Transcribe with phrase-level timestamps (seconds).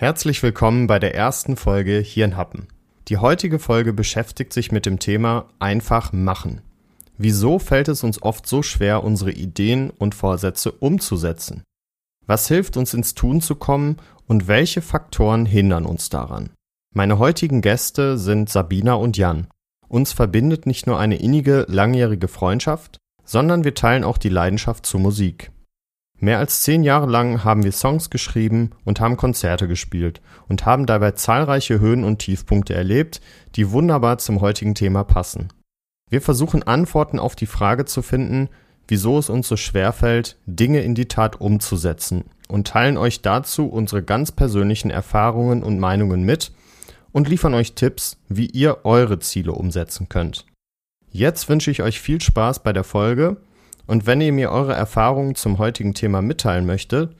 [0.00, 2.68] Herzlich willkommen bei der ersten Folge hier in Happen.
[3.08, 6.62] Die heutige Folge beschäftigt sich mit dem Thema einfach machen.
[7.18, 11.64] Wieso fällt es uns oft so schwer, unsere Ideen und Vorsätze umzusetzen?
[12.26, 16.48] Was hilft uns ins Tun zu kommen und welche Faktoren hindern uns daran?
[16.94, 19.48] Meine heutigen Gäste sind Sabina und Jan.
[19.86, 22.96] Uns verbindet nicht nur eine innige, langjährige Freundschaft,
[23.26, 25.50] sondern wir teilen auch die Leidenschaft zur Musik.
[26.22, 30.84] Mehr als zehn Jahre lang haben wir Songs geschrieben und haben Konzerte gespielt und haben
[30.84, 33.22] dabei zahlreiche Höhen und Tiefpunkte erlebt,
[33.56, 35.48] die wunderbar zum heutigen Thema passen.
[36.10, 38.50] Wir versuchen Antworten auf die Frage zu finden,
[38.86, 43.66] wieso es uns so schwer fällt, Dinge in die Tat umzusetzen und teilen euch dazu
[43.66, 46.52] unsere ganz persönlichen Erfahrungen und Meinungen mit
[47.12, 50.44] und liefern euch Tipps, wie ihr eure Ziele umsetzen könnt.
[51.10, 53.38] Jetzt wünsche ich euch viel Spaß bei der Folge
[53.90, 57.16] und wenn ihr mir eure Erfahrungen zum heutigen Thema mitteilen möchtet,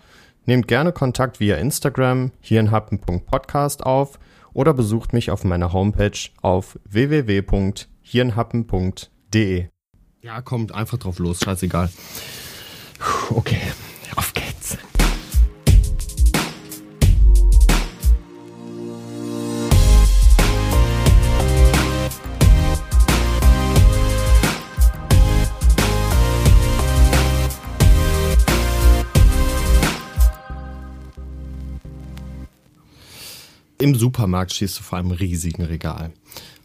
[0.46, 4.20] nehmt gerne Kontakt via Instagram hirnhappen.podcast auf
[4.52, 9.66] oder besucht mich auf meiner Homepage auf www.hirnhappen.de.
[10.22, 11.90] Ja, kommt einfach drauf los, scheißegal.
[13.30, 13.58] Okay,
[14.14, 14.39] auf geht's.
[33.80, 36.12] Im Supermarkt stehst du vor einem riesigen Regal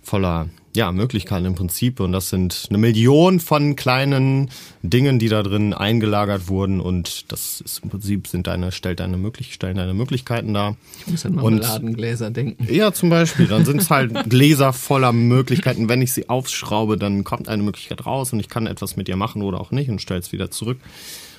[0.04, 2.00] voller ja, Möglichkeiten im Prinzip.
[2.00, 4.50] Und das sind eine Million von kleinen
[4.84, 6.82] Dingen, die da drin eingelagert wurden.
[6.82, 10.76] Und das ist im Prinzip sind deine, stellt deine möglich, stellen deine Möglichkeiten dar.
[11.00, 12.68] Ich muss an Marmeladengläser denken.
[12.72, 13.48] Ja, zum Beispiel.
[13.48, 15.88] Dann sind es halt Gläser voller Möglichkeiten.
[15.88, 19.16] Wenn ich sie aufschraube, dann kommt eine Möglichkeit raus und ich kann etwas mit ihr
[19.16, 20.78] machen oder auch nicht und stelle es wieder zurück.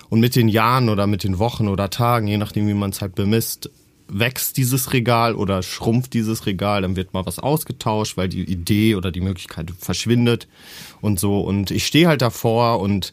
[0.08, 3.02] Und mit den Jahren oder mit den Wochen oder Tagen, je nachdem, wie man es
[3.02, 3.70] halt bemisst,
[4.08, 8.94] wächst dieses Regal oder schrumpft dieses Regal, dann wird mal was ausgetauscht, weil die Idee
[8.94, 10.48] oder die Möglichkeit verschwindet
[11.00, 11.40] und so.
[11.40, 13.12] Und ich stehe halt davor und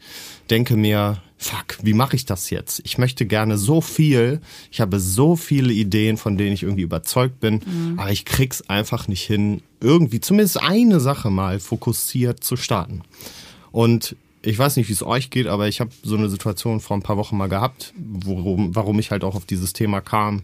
[0.49, 2.81] denke mir, fuck, wie mache ich das jetzt?
[2.85, 7.39] Ich möchte gerne so viel, ich habe so viele Ideen, von denen ich irgendwie überzeugt
[7.39, 7.99] bin, mhm.
[7.99, 13.01] aber ich krieg's einfach nicht hin, irgendwie zumindest eine Sache mal fokussiert zu starten.
[13.71, 16.97] Und ich weiß nicht, wie es euch geht, aber ich habe so eine Situation vor
[16.97, 20.43] ein paar Wochen mal gehabt, worum, warum ich halt auch auf dieses Thema kam.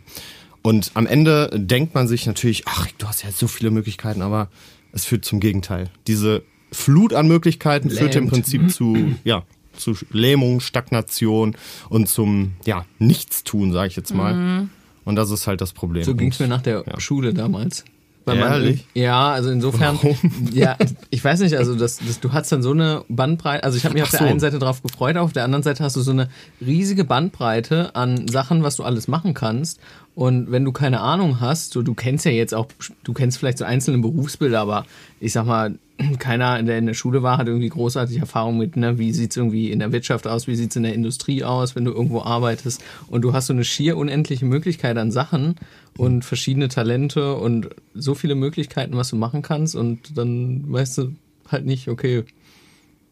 [0.62, 4.50] Und am Ende denkt man sich natürlich, ach, du hast ja so viele Möglichkeiten, aber
[4.92, 5.90] es führt zum Gegenteil.
[6.08, 8.00] Diese Flut an Möglichkeiten Lähmt.
[8.00, 8.70] führt im Prinzip mhm.
[8.70, 9.44] zu, ja,
[9.76, 11.56] zu Lähmung, Stagnation
[11.90, 14.34] und zum, ja, Nichtstun, sage ich jetzt mal.
[14.34, 14.70] Mhm.
[15.06, 16.04] Und das ist halt das Problem.
[16.04, 17.00] So ging es mir nach der ja.
[17.00, 17.86] Schule damals.
[18.26, 18.86] Weil Ehrlich?
[18.94, 19.98] Man, ja, also insofern.
[20.02, 20.18] Warum?
[20.52, 20.78] Ja,
[21.10, 23.94] ich weiß nicht, also das, das, du hast dann so eine Bandbreite, also ich habe
[23.94, 26.30] mich auf der einen Seite drauf gefreut, auf der anderen Seite hast du so eine
[26.62, 29.80] riesige Bandbreite an Sachen, was du alles machen kannst.
[30.20, 32.68] Und wenn du keine Ahnung hast, so, du kennst ja jetzt auch,
[33.06, 34.86] du kennst vielleicht so einzelne Berufsbilder, aber
[35.22, 35.80] ich sag mal,
[36.20, 39.72] keiner, der in der Schule war, hat irgendwie großartige Erfahrung mit, ne, wie sieht's irgendwie
[39.72, 42.84] in der Wirtschaft aus, wie sieht's in der Industrie aus, wenn du irgendwo arbeitest.
[43.08, 45.56] Und du hast so eine schier unendliche Möglichkeit an Sachen
[45.96, 49.74] und verschiedene Talente und so viele Möglichkeiten, was du machen kannst.
[49.74, 51.16] Und dann weißt du
[51.48, 52.26] halt nicht, okay,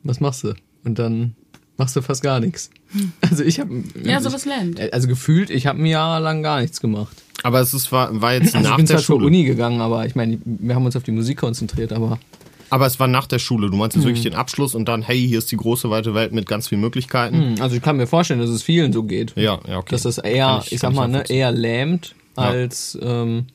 [0.04, 0.56] was machst du?
[0.84, 1.36] Und dann
[1.78, 2.70] machst du fast gar nichts.
[3.22, 4.80] Also ich habe ja sowas lernt.
[4.94, 7.16] Also gefühlt, ich habe ein Jahr lang gar nichts gemacht.
[7.44, 9.20] Aber es ist, war, war jetzt also nach ich bin der zwar Schule.
[9.20, 12.20] zur Uni gegangen, aber ich meine, wir haben uns auf die Musik konzentriert, aber
[12.70, 13.70] aber es war nach der Schule.
[13.70, 14.10] Du meinst jetzt mhm.
[14.10, 16.82] wirklich den Abschluss und dann, hey, hier ist die große weite Welt mit ganz vielen
[16.82, 17.54] Möglichkeiten.
[17.54, 17.62] Mhm.
[17.62, 19.34] Also ich kann mir vorstellen, dass es vielen so geht.
[19.36, 19.92] Ja, ja, okay.
[19.92, 23.24] Dass das eher, ich, ich, sag mal, ne, eher lähmt als ja.
[23.24, 23.46] ähm,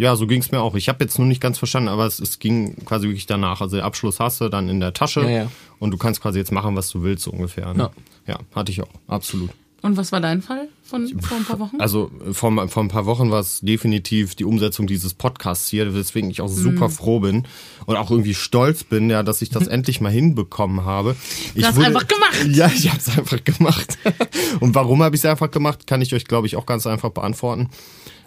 [0.00, 0.76] ja, so ging es mir auch.
[0.76, 3.60] Ich habe jetzt nur nicht ganz verstanden, aber es, es ging quasi wirklich danach.
[3.60, 5.50] Also der Abschluss hast du dann in der Tasche ja, ja.
[5.78, 7.74] und du kannst quasi jetzt machen, was du willst, so ungefähr.
[7.74, 7.90] Ne?
[8.26, 8.34] Ja.
[8.34, 9.50] ja, hatte ich auch, absolut.
[9.82, 11.80] Und was war dein Fall von vor ein paar Wochen?
[11.80, 16.30] Also vor, vor ein paar Wochen war es definitiv die Umsetzung dieses Podcasts hier, weswegen
[16.30, 16.92] ich auch super mhm.
[16.92, 17.46] froh bin
[17.86, 21.14] und auch irgendwie stolz bin, ja, dass ich das endlich mal hinbekommen habe.
[21.54, 22.46] Ich hast wurde, einfach gemacht.
[22.48, 23.98] Ja, ich habe es einfach gemacht.
[24.60, 27.10] und warum habe ich es einfach gemacht, kann ich euch, glaube ich, auch ganz einfach
[27.10, 27.68] beantworten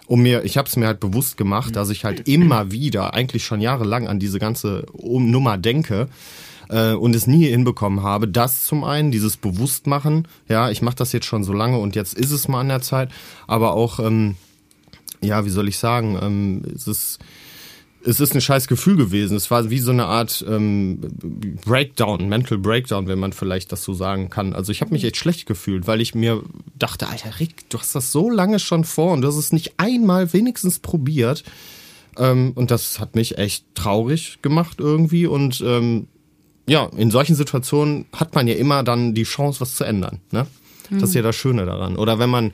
[0.06, 3.44] um mir, ich habe es mir halt bewusst gemacht, dass ich halt immer wieder, eigentlich
[3.44, 6.08] schon jahrelang an diese ganze Nummer denke
[6.68, 8.28] äh, und es nie hinbekommen habe.
[8.28, 12.14] Das zum einen, dieses Bewusstmachen, ja, ich mache das jetzt schon so lange und jetzt
[12.14, 13.10] ist es mal an der Zeit,
[13.46, 14.36] aber auch, ähm,
[15.20, 17.18] ja, wie soll ich sagen, ähm, es ist
[18.06, 19.36] es ist ein scheiß Gefühl gewesen.
[19.36, 21.00] Es war wie so eine Art ähm,
[21.64, 24.52] Breakdown, Mental Breakdown, wenn man vielleicht das so sagen kann.
[24.52, 26.42] Also ich habe mich echt schlecht gefühlt, weil ich mir
[26.76, 29.74] dachte, Alter Rick, du hast das so lange schon vor und du hast es nicht
[29.78, 31.44] einmal wenigstens probiert.
[32.18, 35.26] Ähm, und das hat mich echt traurig gemacht irgendwie.
[35.26, 36.08] Und ähm,
[36.66, 40.20] ja, in solchen Situationen hat man ja immer dann die Chance, was zu ändern.
[40.30, 40.46] Ne?
[40.90, 41.96] Das ist ja das Schöne daran.
[41.96, 42.52] Oder wenn man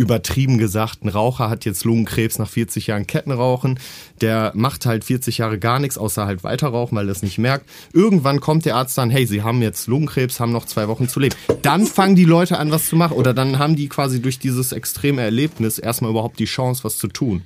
[0.00, 3.78] übertrieben gesagt, ein Raucher hat jetzt Lungenkrebs nach 40 Jahren Kettenrauchen,
[4.22, 7.68] der macht halt 40 Jahre gar nichts, außer halt weiterrauchen, weil er es nicht merkt.
[7.92, 11.20] Irgendwann kommt der Arzt dann, hey, Sie haben jetzt Lungenkrebs, haben noch zwei Wochen zu
[11.20, 11.36] leben.
[11.60, 13.12] Dann fangen die Leute an, was zu machen.
[13.12, 17.08] Oder dann haben die quasi durch dieses extreme Erlebnis erstmal überhaupt die Chance, was zu
[17.08, 17.42] tun.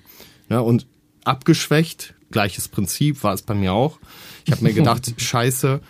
[0.49, 0.87] Ja, und
[1.25, 3.99] abgeschwächt, gleiches Prinzip war es bei mir auch.
[4.45, 5.81] Ich habe mir gedacht, scheiße,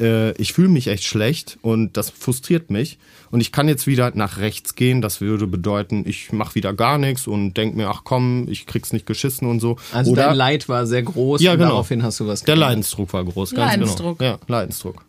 [0.00, 2.98] äh, ich fühle mich echt schlecht und das frustriert mich.
[3.30, 5.00] Und ich kann jetzt wieder nach rechts gehen.
[5.00, 8.92] Das würde bedeuten, ich mache wieder gar nichts und denk mir, ach komm, ich krieg's
[8.92, 9.76] nicht geschissen und so.
[9.92, 11.70] Also Oder, dein Leid war sehr groß Ja, und genau.
[11.70, 12.70] daraufhin hast du was Der gelernt.
[12.72, 14.18] Leidensdruck war groß, ganz Leidensdruck.
[14.18, 14.32] genau.
[14.32, 15.04] Ja, Leidensdruck.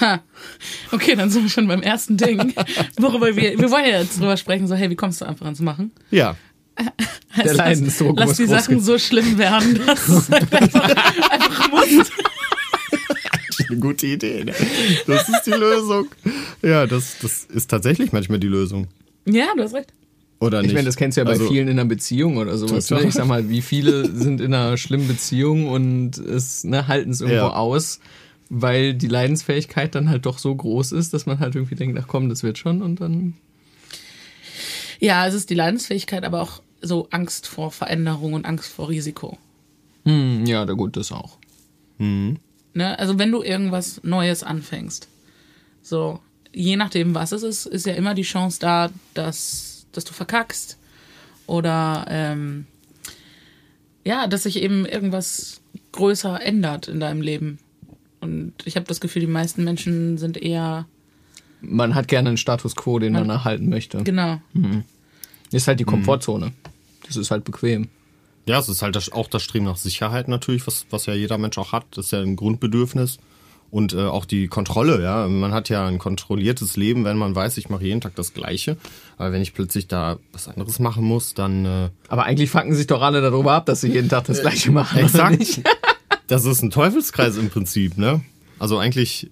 [0.00, 0.20] Ha.
[0.90, 2.52] Okay, dann sind wir schon beim ersten Ding,
[2.98, 5.60] worüber wir, wir wollen ja jetzt drüber sprechen, so, hey, wie kommst du einfach ans
[5.60, 5.92] Machen?
[6.10, 6.36] Ja.
[7.36, 10.82] Heißt das, Leidensdruck Lass muss die Sachen so schlimm werden, dass es halt einfach,
[11.30, 12.10] einfach muss.
[13.68, 14.44] Eine gute Idee.
[14.44, 14.54] Ne?
[15.06, 16.06] Das ist die Lösung.
[16.62, 18.88] Ja, das, das ist tatsächlich manchmal die Lösung.
[19.26, 19.92] Ja, du hast recht.
[20.40, 20.70] Oder nicht?
[20.70, 22.86] Ich meine, das kennst du ja bei Also, vielen in einer Beziehung oder sowas.
[22.86, 23.04] Total.
[23.04, 23.08] Ne?
[23.08, 27.20] Ich sag mal, wie viele sind in einer schlimmen Beziehung und es ne, halten es
[27.20, 27.52] irgendwo Ja.
[27.54, 28.00] aus,
[28.50, 32.06] weil die Leidensfähigkeit dann halt doch so groß ist, dass man halt irgendwie denkt, ach
[32.08, 33.34] komm, das wird schon und dann.
[35.00, 39.38] Ja, es ist die Leidensfähigkeit, aber auch so Angst vor Veränderung und Angst vor Risiko.
[40.04, 41.38] Hm, ja, da gut, das auch.
[42.74, 42.98] Ne?
[42.98, 45.08] Also wenn du irgendwas Neues anfängst,
[45.82, 46.20] so
[46.52, 50.78] je nachdem, was es ist, ist ja immer die Chance da, dass, dass du verkackst
[51.46, 52.66] oder ähm,
[54.04, 55.60] ja, dass sich eben irgendwas
[55.92, 57.58] größer ändert in deinem Leben.
[58.20, 60.86] Und ich habe das Gefühl, die meisten Menschen sind eher
[61.60, 64.02] Man hat gerne einen Status quo, den man erhalten möchte.
[64.02, 64.40] genau.
[65.52, 66.52] Ist halt die Komfortzone.
[67.06, 67.88] Das ist halt bequem.
[68.46, 71.38] Ja, es ist halt das, auch das Streben nach Sicherheit natürlich, was, was ja jeder
[71.38, 71.84] Mensch auch hat.
[71.92, 73.18] Das ist ja ein Grundbedürfnis.
[73.70, 75.26] Und äh, auch die Kontrolle, ja.
[75.26, 78.76] Man hat ja ein kontrolliertes Leben, wenn man weiß, ich mache jeden Tag das Gleiche.
[79.16, 82.86] Aber wenn ich plötzlich da was anderes machen muss, dann äh, Aber eigentlich fucken sich
[82.86, 84.98] doch alle darüber ab, dass sie jeden Tag das Gleiche machen.
[84.98, 85.38] Exakt.
[85.38, 85.62] nicht?
[86.26, 88.22] Das ist ein Teufelskreis im Prinzip, ne?
[88.58, 89.30] Also eigentlich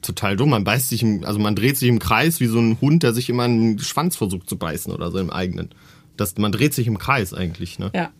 [0.00, 0.50] total dumm.
[0.50, 3.12] Man beißt sich im, also man dreht sich im Kreis wie so ein Hund, der
[3.12, 5.70] sich immer einen Schwanz versucht zu beißen oder so im eigenen.
[6.16, 7.92] Das, man dreht sich im Kreis eigentlich, ne?
[7.94, 8.10] Ja.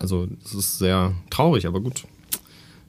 [0.00, 2.04] Also das ist sehr traurig, aber gut.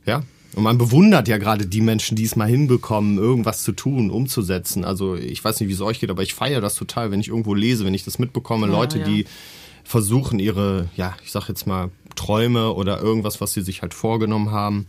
[0.06, 0.24] Ja.
[0.56, 4.84] Und man bewundert ja gerade die Menschen, die es mal hinbekommen, irgendwas zu tun, umzusetzen.
[4.84, 7.30] Also ich weiß nicht, wie es euch geht, aber ich feiere das total, wenn ich
[7.30, 9.06] irgendwo lese, wenn ich das mitbekomme, Ja, Leute, ja.
[9.06, 9.25] die
[9.86, 14.52] versuchen ihre, ja, ich sag jetzt mal Träume oder irgendwas, was sie sich halt vorgenommen
[14.52, 14.88] haben.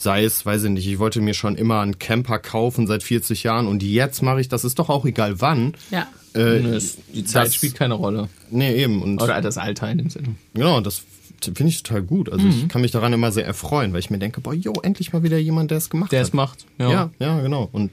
[0.00, 3.42] Sei es, weiß ich nicht, ich wollte mir schon immer einen Camper kaufen seit 40
[3.44, 5.74] Jahren und jetzt mache ich das, ist doch auch egal wann.
[5.90, 6.06] Ja.
[6.34, 6.78] Äh, Nö,
[7.14, 8.28] Die Zeit das- spielt keine Rolle.
[8.50, 9.02] Nee, eben.
[9.02, 10.34] Und Oder das Alter in dem Sinne.
[10.54, 11.02] Genau, das
[11.42, 12.30] finde ich total gut.
[12.30, 12.50] Also Mhm.
[12.52, 15.22] ich kann mich daran immer sehr erfreuen, weil ich mir denke, boah, jo, endlich mal
[15.22, 16.26] wieder jemand, der es gemacht Der hat.
[16.28, 16.66] es macht.
[16.78, 17.10] Ja.
[17.18, 17.68] ja, genau.
[17.72, 17.90] Und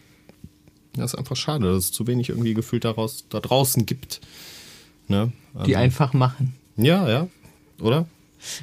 [0.93, 4.21] das ist einfach schade, dass es zu wenig irgendwie gefühlt daraus, da draußen gibt.
[5.07, 5.31] Ne?
[5.53, 6.55] Also, Die einfach machen.
[6.77, 7.27] ja, ja.
[7.81, 8.07] Oder?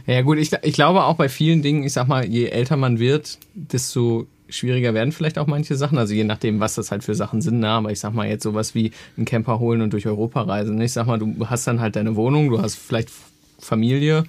[0.06, 2.98] Ja gut, ich, ich glaube auch bei vielen Dingen, ich sag mal, je älter man
[2.98, 5.98] wird, desto schwieriger werden vielleicht auch manche Sachen.
[5.98, 7.60] Also je nachdem, was das halt für Sachen sind.
[7.60, 7.68] Ne?
[7.68, 10.80] Aber ich sag mal jetzt sowas wie einen Camper holen und durch Europa reisen.
[10.80, 13.10] Ich sag mal, du hast dann halt deine Wohnung, du hast vielleicht
[13.58, 14.24] Familie,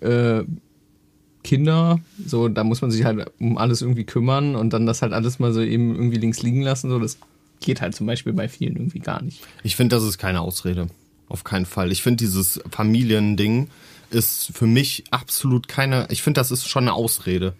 [0.00, 0.44] äh,
[1.42, 5.12] Kinder, so da muss man sich halt um alles irgendwie kümmern und dann das halt
[5.12, 6.90] alles mal so eben irgendwie links liegen lassen.
[6.90, 7.18] So das
[7.60, 9.42] geht halt zum Beispiel bei vielen irgendwie gar nicht.
[9.62, 10.88] Ich finde, das ist keine Ausrede.
[11.28, 11.92] Auf keinen Fall.
[11.92, 13.68] Ich finde, dieses Familiending
[14.10, 16.06] ist für mich absolut keine.
[16.10, 17.54] Ich finde, das ist schon eine Ausrede.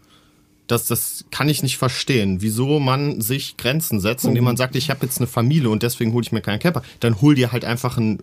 [0.67, 4.89] Das, das kann ich nicht verstehen, wieso man sich Grenzen setzt, indem man sagt, ich
[4.91, 6.83] habe jetzt eine Familie und deswegen hole ich mir keinen Camper.
[7.01, 8.21] Dann hol dir halt einfach einen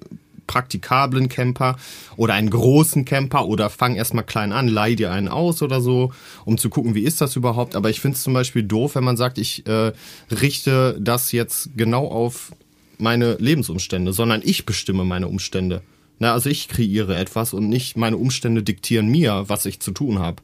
[0.47, 1.77] praktikablen Camper
[2.15, 6.11] oder einen großen Camper oder fang erstmal klein an, leih dir einen aus oder so,
[6.45, 7.75] um zu gucken, wie ist das überhaupt.
[7.75, 9.91] Aber ich finde es zum Beispiel doof, wenn man sagt, ich äh,
[10.31, 12.51] richte das jetzt genau auf
[12.97, 15.81] meine Lebensumstände, sondern ich bestimme meine Umstände.
[16.19, 20.19] Na, also ich kreiere etwas und nicht meine Umstände diktieren mir, was ich zu tun
[20.19, 20.41] habe.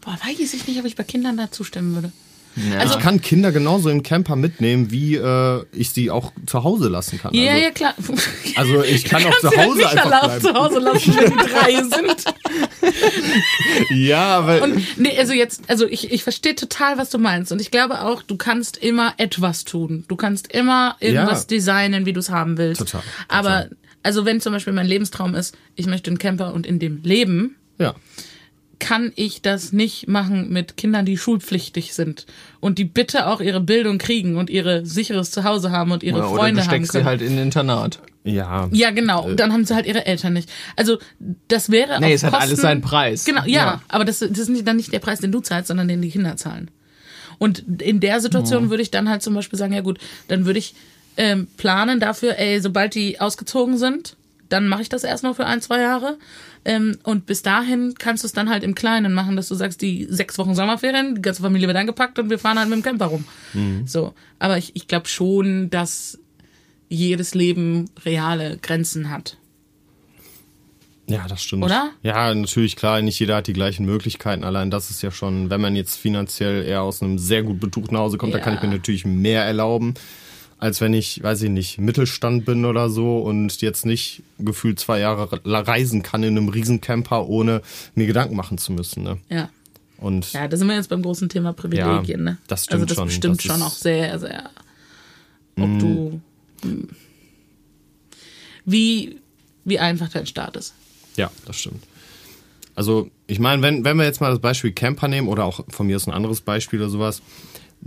[0.00, 2.12] Boah, weiß ich nicht, ob ich bei Kindern da zustimmen würde.
[2.56, 7.18] Ich kann Kinder genauso im Camper mitnehmen, wie äh, ich sie auch zu Hause lassen
[7.18, 7.34] kann.
[7.34, 7.94] Ja, also, ja, klar.
[8.56, 10.40] also ich kann auch zu du Hause nicht einfach bleiben.
[10.42, 12.24] zu Hause lassen, wenn die drei sind.
[13.90, 17.52] Ja, aber Und nee, also jetzt, also ich, ich verstehe total, was du meinst.
[17.52, 20.04] Und ich glaube auch, du kannst immer etwas tun.
[20.08, 21.46] Du kannst immer irgendwas Ja.
[21.48, 22.78] designen, wie du es haben willst.
[22.80, 23.38] Total, total.
[23.38, 23.66] Aber
[24.02, 27.56] also wenn zum Beispiel mein Lebenstraum ist, ich möchte einen Camper und in dem leben,
[27.78, 27.94] ja.
[28.78, 32.26] Kann ich das nicht machen mit Kindern, die schulpflichtig sind
[32.60, 36.30] und die bitte auch ihre Bildung kriegen und ihre sicheres Zuhause haben und ihre Oder,
[36.30, 37.08] oder Freunde du haben steckst sie können.
[37.08, 38.00] halt in ein Internat.
[38.24, 38.68] Ja.
[38.72, 39.32] Ja, genau.
[39.32, 40.50] Dann haben sie halt ihre Eltern nicht.
[40.74, 40.98] Also
[41.48, 43.24] das wäre Nee, auf es hat Kosten, alles seinen Preis.
[43.24, 43.82] Genau, ja, Ja.
[43.88, 46.10] aber das, das ist nicht, dann nicht der Preis, den du zahlst, sondern den die
[46.10, 46.70] Kinder zahlen.
[47.38, 50.58] Und in der Situation würde ich dann halt zum Beispiel sagen, ja gut, dann würde
[50.58, 50.74] ich
[51.16, 54.16] ähm, planen dafür, ey, sobald die ausgezogen sind,
[54.48, 56.18] dann mache ich das erstmal für ein, zwei Jahre.
[56.64, 59.82] Ähm, und bis dahin kannst du es dann halt im Kleinen machen, dass du sagst,
[59.82, 62.82] die sechs Wochen Sommerferien, die ganze Familie wird angepackt und wir fahren halt mit dem
[62.82, 63.24] Camper rum.
[63.54, 63.86] Mhm.
[63.86, 64.14] So.
[64.38, 66.18] Aber ich, ich glaube schon, dass
[66.88, 69.36] jedes Leben reale Grenzen hat.
[71.08, 71.64] Ja, das stimmt.
[71.64, 71.90] Oder?
[72.02, 74.42] Ja, natürlich, klar, nicht jeder hat die gleichen Möglichkeiten.
[74.42, 77.96] Allein das ist ja schon, wenn man jetzt finanziell eher aus einem sehr gut betuchten
[77.96, 78.38] Hause kommt, ja.
[78.38, 79.94] da kann ich mir natürlich mehr erlauben,
[80.58, 85.00] als wenn ich, weiß ich nicht, Mittelstand bin oder so und jetzt nicht gefühlt zwei
[85.00, 87.62] Jahre reisen kann in einem Riesencamper, ohne
[87.94, 89.02] mir Gedanken machen zu müssen.
[89.02, 89.18] Ne?
[89.28, 89.50] Ja.
[89.98, 92.20] Und ja, da sind wir jetzt beim großen Thema Privilegien.
[92.20, 92.38] Ja, ne?
[92.48, 93.06] Das stimmt also das schon.
[93.06, 94.50] bestimmt das schon auch sehr, sehr,
[95.58, 95.78] ob mm.
[95.78, 96.20] du,
[96.62, 96.88] hm.
[98.64, 99.18] wie,
[99.64, 100.74] wie einfach dein Start ist.
[101.16, 101.82] Ja, das stimmt.
[102.74, 105.86] Also, ich meine, wenn, wenn wir jetzt mal das Beispiel Camper nehmen oder auch von
[105.86, 107.22] mir ist ein anderes Beispiel oder sowas,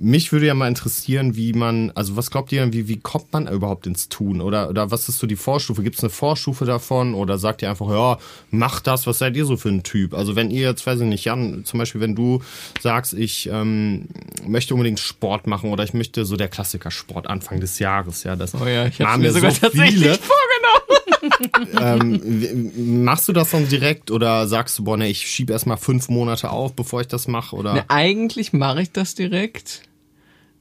[0.01, 3.47] mich würde ja mal interessieren, wie man, also was glaubt ihr, wie, wie kommt man
[3.47, 4.41] überhaupt ins Tun?
[4.41, 5.83] Oder, oder was ist so die Vorstufe?
[5.83, 7.13] Gibt es eine Vorstufe davon?
[7.13, 8.17] Oder sagt ihr einfach, ja,
[8.49, 10.13] mach das, was seid ihr so für ein Typ?
[10.13, 12.41] Also wenn ihr jetzt, weiß ich nicht, Jan, zum Beispiel, wenn du
[12.79, 14.07] sagst, ich ähm,
[14.45, 18.35] möchte unbedingt Sport machen oder ich möchte so der Klassiker Sport Anfang des Jahres, ja,
[18.35, 20.17] das oh ja, ich haben mir sogar so tatsächlich viele.
[20.17, 20.99] vorgenommen.
[21.81, 26.07] ähm, machst du das dann direkt oder sagst du, boah, ne, ich schiebe erstmal fünf
[26.07, 27.55] Monate auf, bevor ich das mache?
[27.55, 27.73] Oder?
[27.73, 29.88] Ne, eigentlich mache ich das direkt.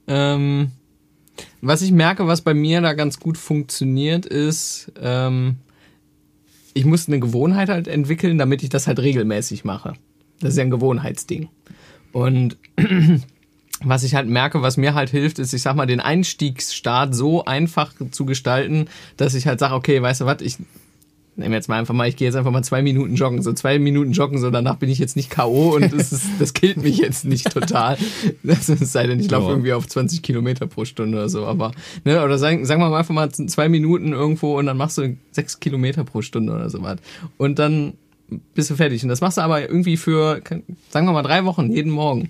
[0.09, 0.71] Ähm,
[1.61, 5.57] was ich merke, was bei mir da ganz gut funktioniert, ist, ähm,
[6.73, 9.93] ich muss eine Gewohnheit halt entwickeln, damit ich das halt regelmäßig mache.
[10.39, 11.49] Das ist ja ein Gewohnheitsding.
[12.11, 12.57] Und
[13.83, 17.45] was ich halt merke, was mir halt hilft, ist, ich sag mal, den Einstiegsstart so
[17.45, 18.87] einfach zu gestalten,
[19.17, 20.57] dass ich halt sage, okay, weißt du was, ich
[21.39, 23.79] nehmen jetzt mal einfach mal, ich gehe jetzt einfach mal zwei Minuten joggen, so zwei
[23.79, 25.75] Minuten joggen, so danach bin ich jetzt nicht K.O.
[25.75, 27.97] und das, ist, das killt mich jetzt nicht total.
[28.43, 31.71] Das sei denn, ich laufe irgendwie auf 20 Kilometer pro Stunde oder so, aber,
[32.05, 35.17] ne, oder sagen, sagen wir mal einfach mal zwei Minuten irgendwo und dann machst du
[35.31, 36.97] sechs Kilometer pro Stunde oder so was.
[37.37, 37.93] Und dann
[38.53, 39.03] bist du fertig.
[39.03, 40.41] Und das machst du aber irgendwie für,
[40.89, 42.29] sagen wir mal, drei Wochen, jeden Morgen.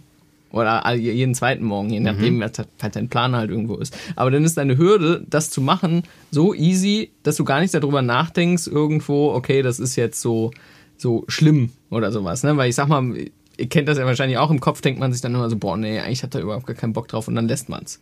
[0.52, 2.42] Oder jeden zweiten Morgen, je nachdem, mhm.
[2.42, 3.96] was dein Plan halt irgendwo ist.
[4.16, 8.02] Aber dann ist deine Hürde, das zu machen, so easy, dass du gar nicht darüber
[8.02, 10.52] nachdenkst, irgendwo, okay, das ist jetzt so,
[10.98, 12.44] so schlimm oder sowas.
[12.44, 12.58] Ne?
[12.58, 15.22] Weil ich sag mal, ihr kennt das ja wahrscheinlich auch, im Kopf denkt man sich
[15.22, 17.48] dann immer so, boah, nee, eigentlich hat er überhaupt gar keinen Bock drauf und dann
[17.48, 18.00] lässt man's.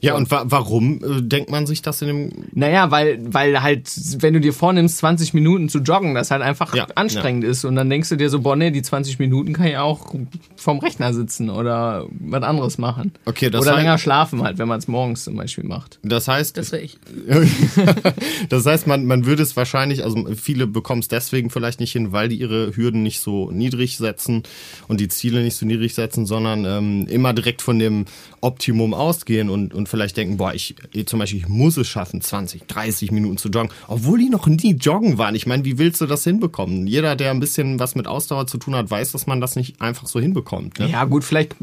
[0.00, 2.30] Ja, und wa warum äh, denkt man sich das in dem.
[2.52, 6.74] Naja, weil, weil halt, wenn du dir vornimmst, 20 Minuten zu joggen, das halt einfach
[6.74, 7.50] ja, anstrengend ja.
[7.50, 7.64] ist.
[7.64, 10.14] Und dann denkst du dir so, boah, nee, die 20 Minuten kann ich auch
[10.56, 13.12] vorm Rechner sitzen oder was anderes machen.
[13.24, 15.98] Okay, das Oder heißt, länger schlafen halt, wenn man es morgens zum Beispiel macht.
[16.02, 16.56] Das heißt.
[16.58, 16.98] Das wäre ich.
[18.50, 22.12] das heißt, man, man würde es wahrscheinlich, also viele bekommen es deswegen vielleicht nicht hin,
[22.12, 24.42] weil die ihre Hürden nicht so niedrig setzen
[24.88, 28.04] und die Ziele nicht so niedrig setzen, sondern ähm, immer direkt von dem
[28.46, 30.76] Optimum ausgehen und, und vielleicht denken, boah, ich
[31.06, 34.74] zum Beispiel, ich muss es schaffen, 20, 30 Minuten zu joggen, obwohl die noch nie
[34.74, 35.34] joggen waren.
[35.34, 36.86] Ich meine, wie willst du das hinbekommen?
[36.86, 39.80] Jeder, der ein bisschen was mit Ausdauer zu tun hat, weiß, dass man das nicht
[39.80, 40.78] einfach so hinbekommt.
[40.78, 40.88] Ne?
[40.88, 41.56] Ja, gut, vielleicht,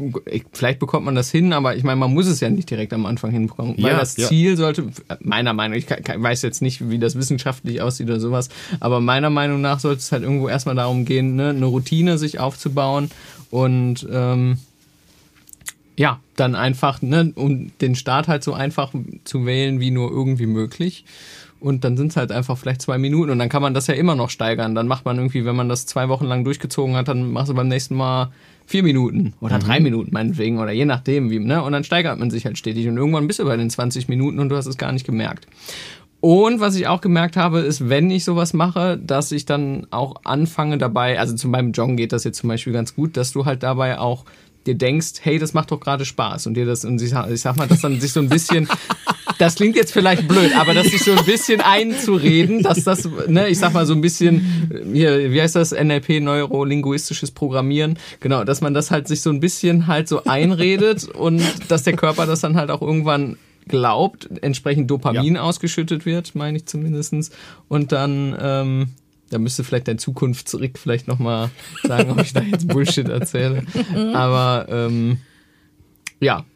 [0.52, 3.06] vielleicht bekommt man das hin, aber ich meine, man muss es ja nicht direkt am
[3.06, 3.76] Anfang hinbekommen.
[3.78, 4.28] Weil ja, das ja.
[4.28, 4.86] Ziel sollte,
[5.20, 8.50] meiner Meinung nach, ich weiß jetzt nicht, wie das wissenschaftlich aussieht oder sowas,
[8.80, 12.40] aber meiner Meinung nach sollte es halt irgendwo erstmal darum gehen, ne, eine Routine sich
[12.40, 13.10] aufzubauen
[13.50, 14.58] und ähm,
[15.96, 18.92] ja, dann einfach, ne, um den Start halt so einfach
[19.24, 21.04] zu wählen wie nur irgendwie möglich.
[21.60, 23.94] Und dann sind es halt einfach vielleicht zwei Minuten und dann kann man das ja
[23.94, 24.74] immer noch steigern.
[24.74, 27.54] Dann macht man irgendwie, wenn man das zwei Wochen lang durchgezogen hat, dann machst du
[27.54, 28.32] beim nächsten Mal
[28.66, 29.62] vier Minuten oder mhm.
[29.62, 31.62] drei Minuten meinetwegen oder je nachdem wie, ne?
[31.62, 34.40] Und dann steigert man sich halt stetig und irgendwann bist du bei den 20 Minuten
[34.40, 35.46] und du hast es gar nicht gemerkt.
[36.20, 40.22] Und was ich auch gemerkt habe, ist, wenn ich sowas mache, dass ich dann auch
[40.24, 43.44] anfange dabei, also zu meinem Joggen geht das jetzt zum Beispiel ganz gut, dass du
[43.44, 44.24] halt dabei auch
[44.66, 47.40] dir denkst, hey, das macht doch gerade Spaß und dir das und ich sag, ich
[47.40, 48.68] sag mal, dass dann sich so ein bisschen
[49.38, 53.48] das klingt jetzt vielleicht blöd, aber dass sich so ein bisschen einzureden, dass das, ne,
[53.48, 58.60] ich sag mal so ein bisschen, hier, wie heißt das, NLP, neurolinguistisches Programmieren, genau, dass
[58.60, 62.40] man das halt sich so ein bisschen halt so einredet und dass der Körper das
[62.40, 65.42] dann halt auch irgendwann glaubt, entsprechend Dopamin ja.
[65.42, 67.30] ausgeschüttet wird, meine ich zumindestens
[67.68, 68.88] Und dann, ähm,
[69.34, 71.50] da müsste vielleicht dein Zukunftsrick vielleicht nochmal
[71.82, 73.64] sagen, ob ich da jetzt Bullshit erzähle.
[74.14, 75.18] Aber ähm,
[76.20, 76.46] ja,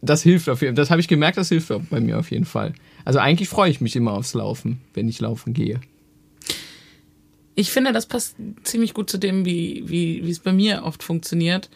[0.00, 0.82] das hilft auf jeden Fall.
[0.82, 2.72] Das habe ich gemerkt, das hilft bei mir auf jeden Fall.
[3.04, 5.80] Also eigentlich freue ich mich immer aufs Laufen, wenn ich laufen gehe.
[7.54, 11.02] Ich finde, das passt ziemlich gut zu dem, wie, wie, wie es bei mir oft
[11.02, 11.68] funktioniert.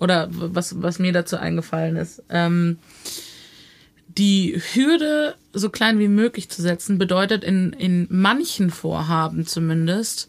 [0.00, 2.22] Oder was, was mir dazu eingefallen ist.
[2.30, 2.78] Ähm,
[4.18, 10.28] die Hürde so klein wie möglich zu setzen, bedeutet in, in manchen Vorhaben zumindest,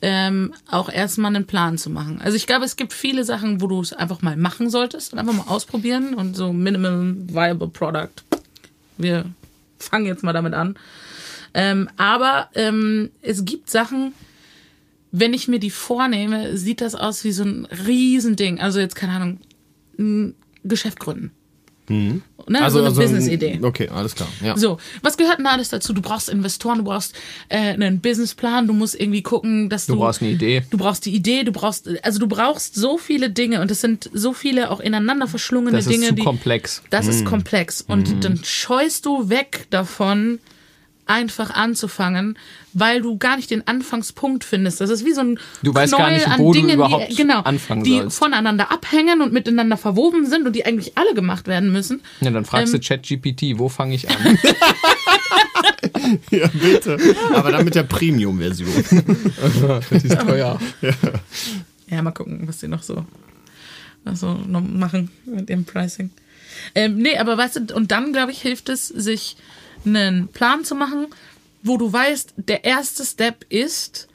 [0.00, 2.20] ähm, auch erstmal einen Plan zu machen.
[2.20, 5.18] Also ich glaube, es gibt viele Sachen, wo du es einfach mal machen solltest und
[5.18, 8.10] einfach mal ausprobieren und so Minimum Viable Product.
[8.98, 9.26] Wir
[9.78, 10.76] fange jetzt mal damit an.
[11.54, 14.12] Ähm, aber ähm, es gibt Sachen,
[15.12, 18.60] wenn ich mir die vornehme, sieht das aus wie so ein Riesending.
[18.60, 19.40] Also jetzt, keine Ahnung,
[19.98, 20.34] ein
[20.64, 21.30] Geschäft gründen.
[21.92, 22.22] Mhm.
[22.48, 22.60] Ne?
[22.60, 23.60] Also, so eine Business-Idee.
[23.62, 24.28] Okay, alles klar.
[24.42, 24.56] Ja.
[24.56, 25.92] So, was gehört denn alles dazu?
[25.92, 27.14] Du brauchst Investoren, du brauchst
[27.48, 29.92] äh, einen Businessplan, du musst irgendwie gucken, dass du.
[29.92, 30.62] Du brauchst eine Idee.
[30.70, 34.10] Du brauchst die Idee, du brauchst, also du brauchst so viele Dinge und es sind
[34.12, 36.02] so viele auch ineinander verschlungene Das Dinge.
[36.02, 36.82] ist zu die, komplex.
[36.90, 37.80] Das ist komplex.
[37.82, 40.40] Und dann scheust du weg davon,
[41.06, 42.38] einfach anzufangen,
[42.72, 44.80] weil du gar nicht den Anfangspunkt findest.
[44.80, 47.10] Das ist wie so ein Du weißt gar Knäuel nicht, an wo du Dingen, überhaupt
[47.10, 48.18] die, genau, anfangen die sollst.
[48.18, 52.00] voneinander abhängen und miteinander verwoben sind und die eigentlich alle gemacht werden müssen.
[52.20, 54.16] Ja, dann fragst Ähm, du ChatGPT, wo fange ich an?
[56.30, 56.98] ja, bitte.
[57.34, 58.70] Aber dann mit der Premium-Version.
[59.90, 60.58] Die ist teuer.
[61.88, 63.04] Ja, mal gucken, was sie noch so,
[64.04, 66.10] was so noch machen mit dem Pricing.
[66.74, 69.36] Ähm, nee, aber weißt du, und dann, glaube ich, hilft es, sich
[69.84, 71.06] einen Plan zu machen,
[71.62, 74.08] wo du weißt, der erste Step ist,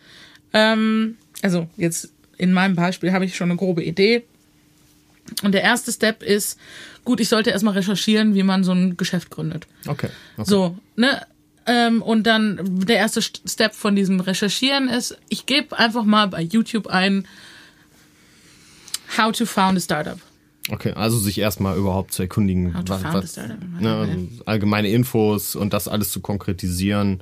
[0.53, 4.23] ähm, also jetzt in meinem Beispiel habe ich schon eine grobe Idee.
[5.43, 6.57] Und der erste Step ist,
[7.03, 9.67] gut, ich sollte erstmal recherchieren, wie man so ein Geschäft gründet.
[9.87, 10.09] Okay.
[10.37, 10.49] okay.
[10.49, 11.25] So, ne?
[11.65, 16.27] Ähm, und dann der erste St- Step von diesem Recherchieren ist, ich gebe einfach mal
[16.27, 17.27] bei YouTube ein
[19.17, 20.19] How to found a startup.
[20.69, 23.37] Okay, also sich erstmal überhaupt zu erkundigen, was, was
[23.79, 27.21] ne, allgemeine Infos und das alles zu konkretisieren,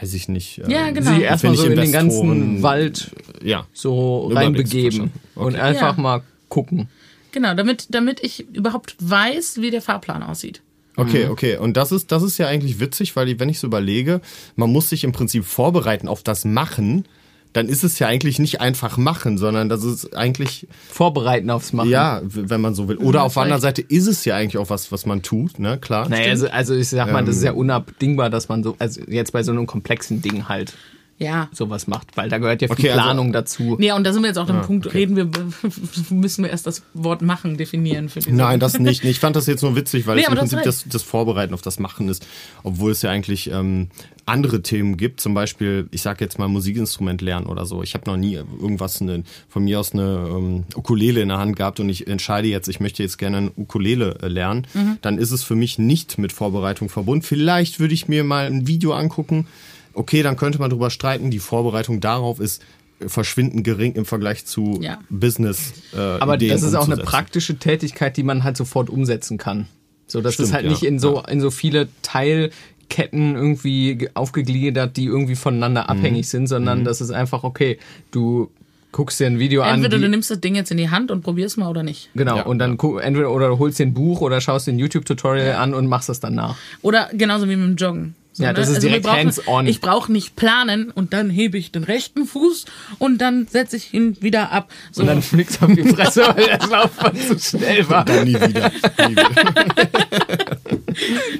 [0.00, 0.58] weiß ich nicht.
[0.58, 1.14] äh, Ja, genau.
[1.14, 3.10] Sie erstmal so ich in den ganzen Wald
[3.42, 3.66] Ja.
[3.72, 5.20] so reinbegeben verschaffen.
[5.34, 5.60] und Okay.
[5.62, 6.02] einfach Ja.
[6.02, 6.88] mal gucken.
[7.32, 10.60] Genau, damit, damit ich überhaupt weiß, wie der Fahrplan aussieht.
[10.96, 11.56] Okay, okay.
[11.56, 14.20] Und das ist, das ist ja eigentlich witzig, weil wenn ich so überlege,
[14.54, 17.06] man muss sich im Prinzip vorbereiten auf das Machen,
[17.54, 21.88] dann ist es ja eigentlich nicht einfach machen, sondern das ist eigentlich, Vorbereiten aufs Machen.
[21.88, 22.98] ja, wenn man so will.
[22.98, 23.62] Oder Ja, auf der anderen.
[23.62, 26.08] Seite ist es ja eigentlich auch was, was man tut, ne, klar.
[26.08, 27.58] Naja, also, also ich sag mal, das ist ja Ähm.
[27.58, 30.74] unabdingbar, dass man so, also jetzt bei so einem komplexen Ding halt
[31.18, 31.48] Ja.
[31.52, 33.76] sowas macht, weil da gehört ja viel Okay, also- Planung dazu.
[33.78, 34.98] Nee, und da sind wir jetzt auch am Punkt, okay.
[34.98, 35.30] reden wir,
[36.10, 38.34] müssen wir erst das Wort machen definieren für diese.
[38.34, 39.04] Nein, das nicht.
[39.04, 41.62] Ich fand das jetzt nur witzig, weil Nee, es im Prinzip das, das Vorbereiten auf
[41.62, 42.26] das Machen ist,
[42.64, 43.88] obwohl es ja eigentlich ähm,
[44.26, 45.20] andere Themen gibt.
[45.20, 47.82] Zum Beispiel, ich sag jetzt mal Musikinstrument lernen oder so.
[47.82, 51.56] Ich habe noch nie irgendwas ne, von mir aus eine ähm, Ukulele in der Hand
[51.56, 54.66] gehabt und ich entscheide jetzt, ich möchte jetzt gerne ein Ukulele äh, lernen.
[54.74, 54.98] Mhm.
[55.02, 57.22] Dann ist es für mich nicht mit Vorbereitung verbunden.
[57.22, 59.46] Vielleicht würde ich mir mal ein Video angucken.
[59.94, 61.30] Okay, dann könnte man drüber streiten.
[61.30, 62.62] Die Vorbereitung darauf ist
[63.00, 64.98] äh, verschwindend gering im Vergleich zu Ja.
[65.10, 65.72] Business.
[65.94, 69.66] Äh, Aber Ideen das ist auch eine praktische Tätigkeit, die man halt sofort umsetzen kann.
[70.06, 70.70] So, das Stimmt, ist halt ja.
[70.70, 75.88] nicht in so, in so viele Teilketten irgendwie ge- aufgegliedert, die irgendwie voneinander Mhm.
[75.88, 77.78] abhängig sind, sondern das ist einfach, okay,
[78.10, 78.50] du
[78.92, 80.02] guckst dir ein Video Entweder an.
[80.02, 82.10] du Die, nimmst das Ding jetzt in die Hand und probierst mal oder nicht.
[82.14, 84.72] genau, Ja, und dann gu- entweder oder du holst dir ein Buch oder schaust dir
[84.72, 86.56] ein YouTube-Tutorial an und machst das dann nach.
[86.82, 88.14] Oder genauso wie mit dem Joggen.
[88.36, 89.68] So, Ja, das ist wir direkt hands-on.
[89.68, 92.64] Ich brauche nicht planen und dann hebe ich den rechten Fuß
[92.98, 94.72] und dann setze ich ihn wieder ab.
[94.90, 95.02] So.
[95.02, 98.04] Und dann fliegst du auf die Fresse, weil das Laufband zu schnell war.
[98.04, 98.72] Dann nie wieder.
[98.98, 99.30] Nie wieder.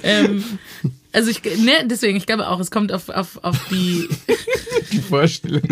[0.05, 0.45] ähm,
[1.13, 4.09] also ich, ne, deswegen, ich glaube auch, es kommt auf, auf, auf die,
[4.93, 5.63] Die Vorstellung.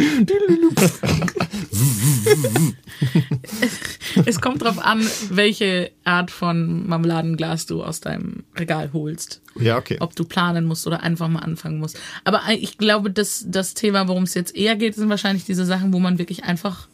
[4.27, 9.41] es kommt drauf an, welche Art von Marmeladenglas du aus deinem Regal holst.
[9.59, 9.97] Ja, okay.
[10.01, 11.99] Ob du planen musst oder einfach mal anfangen musst.
[12.25, 15.93] Aber ich glaube, dass das Thema, worum es jetzt eher geht, sind wahrscheinlich diese Sachen,
[15.93, 16.89] wo man wirklich einfach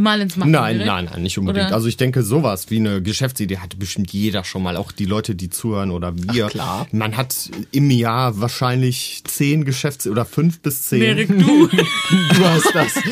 [0.00, 0.86] mal ins Machen Nein, gerät.
[0.86, 1.66] nein, nein, nicht unbedingt.
[1.66, 5.04] Oder- Also ich denke, sowas wie eine Geschäftsidee hat bestimmt jeder schon mal, auch die
[5.04, 6.46] Leute, die zuhören oder wir.
[6.46, 6.86] Ach, klar.
[6.92, 7.34] Man hat
[7.72, 11.02] im Jahr wahrscheinlich zehn Geschäfts- oder fünf bis zehn.
[11.02, 11.68] Erik, du.
[12.34, 12.94] Du hast das.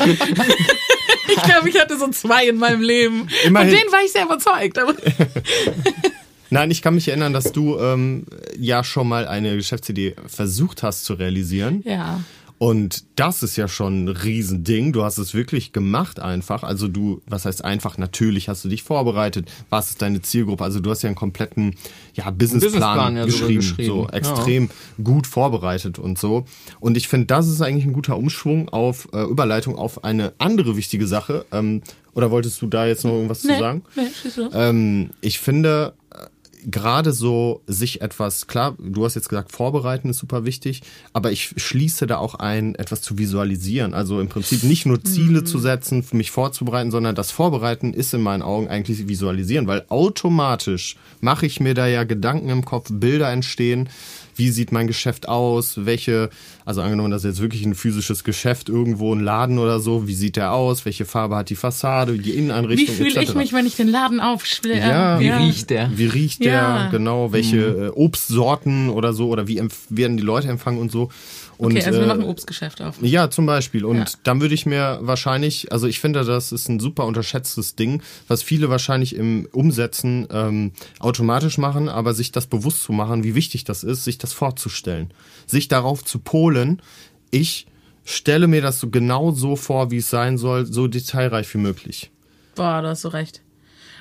[1.30, 3.28] Ich glaube, ich hatte so zwei in meinem Leben.
[3.44, 3.68] Immerhin.
[3.70, 4.78] Von denen war ich sehr überzeugt.
[4.78, 4.94] Aber
[6.50, 8.24] Nein, ich kann mich erinnern, dass du ähm,
[8.58, 11.82] ja schon mal eine Geschäftsidee versucht hast zu realisieren.
[11.84, 12.20] ja.
[12.58, 14.92] Und das ist ja schon ein Riesending.
[14.92, 16.64] Du hast es wirklich gemacht einfach.
[16.64, 17.98] Also du, was heißt einfach?
[17.98, 19.48] Natürlich hast du dich vorbereitet.
[19.70, 20.64] Was ist deine Zielgruppe?
[20.64, 21.76] Also du hast ja einen kompletten
[22.14, 23.88] ja, Businessplan, Businessplan ja geschrieben, geschrieben.
[23.88, 24.10] So Ja.
[24.10, 24.70] extrem
[25.02, 26.46] gut vorbereitet und so.
[26.80, 30.76] Und ich finde, das ist eigentlich ein guter Umschwung auf äh, Überleitung auf eine andere
[30.76, 31.46] wichtige Sache.
[31.52, 31.82] Ähm,
[32.14, 33.82] oder wolltest du da jetzt noch irgendwas zu sagen?
[33.94, 34.08] Nee.
[34.52, 35.92] Ähm, ich finde
[36.66, 41.54] gerade so sich etwas, klar, du hast jetzt gesagt, vorbereiten ist super wichtig, aber ich
[41.56, 43.94] schließe da auch ein, etwas zu visualisieren.
[43.94, 48.22] Also im Prinzip nicht nur Ziele zu setzen, mich vorzubereiten, sondern das Vorbereiten ist in
[48.22, 53.30] meinen Augen eigentlich visualisieren, weil automatisch mache ich mir da ja Gedanken im Kopf, Bilder
[53.30, 53.88] entstehen.
[54.38, 56.30] Wie sieht mein Geschäft aus, welche,
[56.64, 60.14] also angenommen, das ist jetzt wirklich ein physisches Geschäft, irgendwo ein Laden oder so, wie
[60.14, 63.66] sieht der aus, welche Farbe hat die Fassade, die Inneneinrichtung Wie fühle ich mich, wenn
[63.66, 64.78] ich den Laden aufsperre?
[64.78, 65.20] Ja.
[65.20, 65.90] Wie riecht der?
[65.94, 66.82] Wie riecht Ja.
[66.82, 71.10] der, genau, welche äh, Obstsorten oder so, oder wie werden die Leute empfangen und so.
[71.58, 72.96] Und, Okay, also wir äh, machen Obstgeschäft auf.
[73.02, 73.84] ja, zum Beispiel.
[73.84, 74.04] Und Ja.
[74.22, 78.42] dann würde ich mir wahrscheinlich, also ich finde, das ist ein super unterschätztes Ding, was
[78.44, 83.64] viele wahrscheinlich im Umsetzen ähm, automatisch machen, aber sich das bewusst zu machen, wie wichtig
[83.64, 85.12] das ist, sich das vorzustellen.
[85.46, 86.80] Sich darauf zu polen,
[87.30, 87.66] ich
[88.04, 92.10] stelle mir das so genau so vor, wie es sein soll, so detailreich wie möglich.
[92.54, 93.42] Boah, da hast du recht.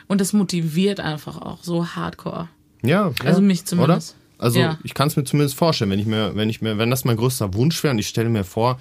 [0.08, 2.48] Und das motiviert einfach auch so hardcore.
[2.84, 3.12] Ja.
[3.26, 4.12] Also ja, mich zumindest.
[4.12, 4.27] Oder?
[4.38, 4.78] Also Ja.
[4.84, 7.18] ich kann es mir zumindest vorstellen, wenn ich mir, wenn ich mir, wenn das mein
[7.18, 8.80] größter Wunsch wäre und ich stelle mir vor,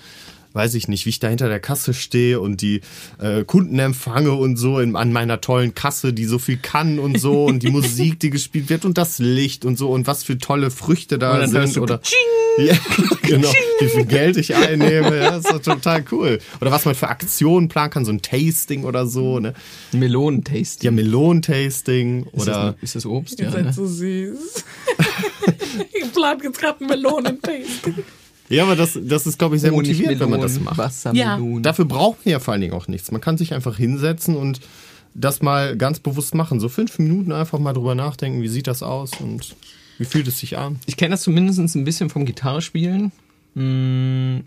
[0.57, 2.81] weiß ich nicht, wie ich da hinter der Kasse stehe und die
[3.21, 7.21] äh, Kunden empfange und so in, an meiner tollen Kasse, die so viel kann und
[7.21, 10.39] so und die Musik, die gespielt wird und das Licht und so und was für
[10.39, 12.01] tolle Früchte da Und sind oder
[12.59, 12.75] ja,
[13.23, 16.39] genau, wie viel Geld ich einnehme, ja, das ist doch total cool.
[16.61, 19.53] Oder was man für Aktionen planen kann, so ein Tasting oder so, ne?
[19.93, 20.87] Melonentasting.
[20.87, 23.39] Ja, Melonentasting Ist oder das, ist das Obst?
[23.39, 23.73] Ihr Ja, seid ne?
[23.75, 24.39] so süß.
[25.93, 28.05] ich plan jetzt gerade ein Melonentasting.
[28.49, 30.79] Ja, aber das, das ist, glaube ich, sehr motivierend, wenn man das macht.
[30.79, 31.63] Wassermelonen.
[31.63, 33.11] Dafür braucht man ja vor allen Dingen auch nichts.
[33.11, 34.61] Man kann sich einfach hinsetzen und
[35.15, 36.61] das mal ganz bewusst machen.
[36.61, 39.57] So fünf Minuten einfach mal drüber nachdenken, wie sieht das aus und
[39.99, 40.79] wie fühlt es sich an.
[40.87, 43.13] Ich kenne das zumindest ein bisschen vom Gitarrespielen,
[43.55, 44.43] mh,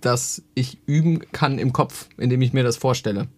[0.00, 3.28] dass ich üben kann im Kopf, indem ich mir das vorstelle.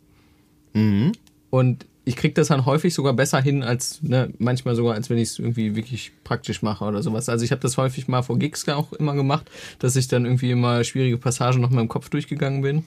[1.50, 5.18] Und ich kriege das dann häufig sogar besser hin, als ne, manchmal sogar, als wenn
[5.18, 7.28] ich es irgendwie wirklich praktisch mache oder sowas.
[7.28, 10.50] Also ich habe das häufig mal vor Gigs auch immer gemacht, dass ich dann irgendwie
[10.50, 12.84] immer schwierige Passagen noch mal im Kopf durchgegangen bin.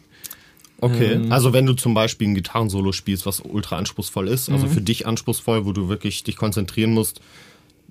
[0.80, 1.14] Okay.
[1.14, 1.32] Ähm.
[1.32, 5.06] also wenn du zum Beispiel ein Gitarrensolo spielst, was ultra anspruchsvoll ist, also für dich
[5.06, 7.22] anspruchsvoll, wo du wirklich dich konzentrieren musst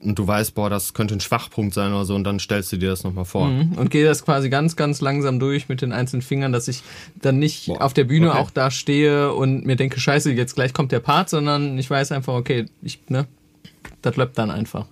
[0.03, 2.77] und du weißt, boah, das könnte ein Schwachpunkt sein oder so, und dann stellst du
[2.77, 3.47] dir das nochmal vor.
[3.77, 6.83] Und gehe das quasi ganz, ganz langsam durch mit den einzelnen Fingern, dass ich
[7.21, 8.39] dann nicht Boah, auf der Bühne okay.
[8.39, 12.13] auch da stehe und mir denke, scheiße, jetzt gleich kommt der Part, sondern ich weiß
[12.13, 13.27] einfach, okay, ich, ne,
[14.03, 14.87] das läuft dann einfach.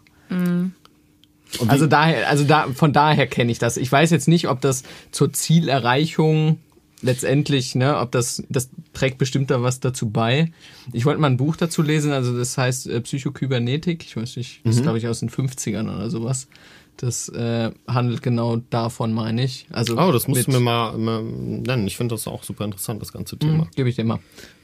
[1.68, 3.78] Also daher, also da, von daher kenne ich das.
[3.78, 6.58] Ich weiß jetzt nicht, ob das zur Zielerreichung
[7.02, 10.52] letztendlich, ne, ob das, das trägt bestimmt da was dazu bei.
[10.92, 14.60] Ich wollte mal ein Buch dazu lesen, also das heißt äh, Psychokybernetik, ich weiß nicht,
[14.64, 16.48] das ist glaube ich aus den 50ern oder sowas.
[16.96, 19.66] Das äh, handelt genau davon, meine ich.
[19.70, 21.86] Also Oh, das musst du mir mal, mal nennen.
[21.86, 23.64] Ich finde das auch super interessant, das ganze Thema.
[23.64, 24.18] Mhm, Gebe ich dir mal.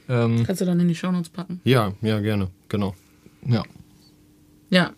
[0.09, 1.61] Ähm, Kannst du dann in die Shownotes packen.
[1.63, 2.93] Ja, ja, gerne, genau.
[3.47, 3.63] ja.
[4.69, 4.91] Ja.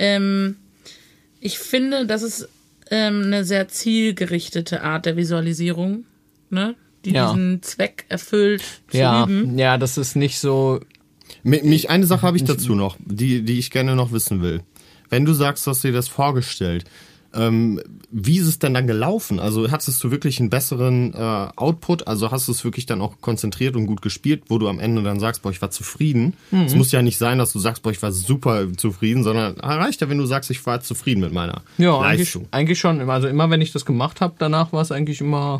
[0.00, 0.56] Ähm,
[1.38, 2.48] ich finde, das ist
[2.90, 6.04] ähm, eine sehr zielgerichtete Art der Visualisierung,
[6.56, 6.74] ne?
[7.04, 7.32] die Ja.
[7.32, 9.56] diesen Zweck erfüllt zu Ja, üben.
[9.58, 10.80] ja, das ist nicht so.
[11.44, 14.62] Mi- Mich, eine Sache habe ich dazu noch, die, die ich gerne noch wissen will.
[15.08, 16.84] Wenn du sagst, du hast dir das vorgestellt,
[17.34, 19.38] ähm, wie ist es denn dann gelaufen?
[19.38, 22.08] Also hattest du wirklich einen besseren äh, Output?
[22.08, 25.02] Also hast du es wirklich dann auch konzentriert und gut gespielt, wo du am Ende
[25.02, 26.32] dann sagst, boah, ich war zufrieden?
[26.64, 29.76] Es muss ja nicht sein, dass du sagst, boah, ich war super zufrieden, sondern ah,
[29.76, 32.48] reicht ja, wenn du sagst, ich war zufrieden mit meiner Ja, eigentlich, Leistung.
[32.50, 33.08] eigentlich schon.
[33.10, 35.58] Also immer, wenn ich das gemacht habe, danach war es eigentlich immer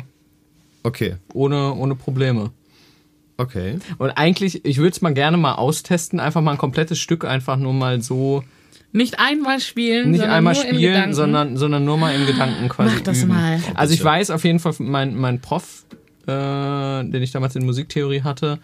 [0.83, 2.51] Okay, ohne, ohne Probleme.
[3.37, 3.77] okay.
[3.97, 7.57] Und eigentlich, ich würde es mal gerne mal austesten, einfach mal ein komplettes Stück einfach
[7.57, 8.43] nur mal so,
[8.93, 12.95] Nicht einmal spielen, nicht sondern einmal nur spielen, sondern, sondern nur mal im Gedanken quasi
[12.95, 13.29] Mach das üben.
[13.29, 13.59] mal.
[13.75, 15.85] Also ich weiß auf jeden Fall, mein, mein Prof,
[16.25, 18.59] äh, den ich damals in Musiktheorie hatte,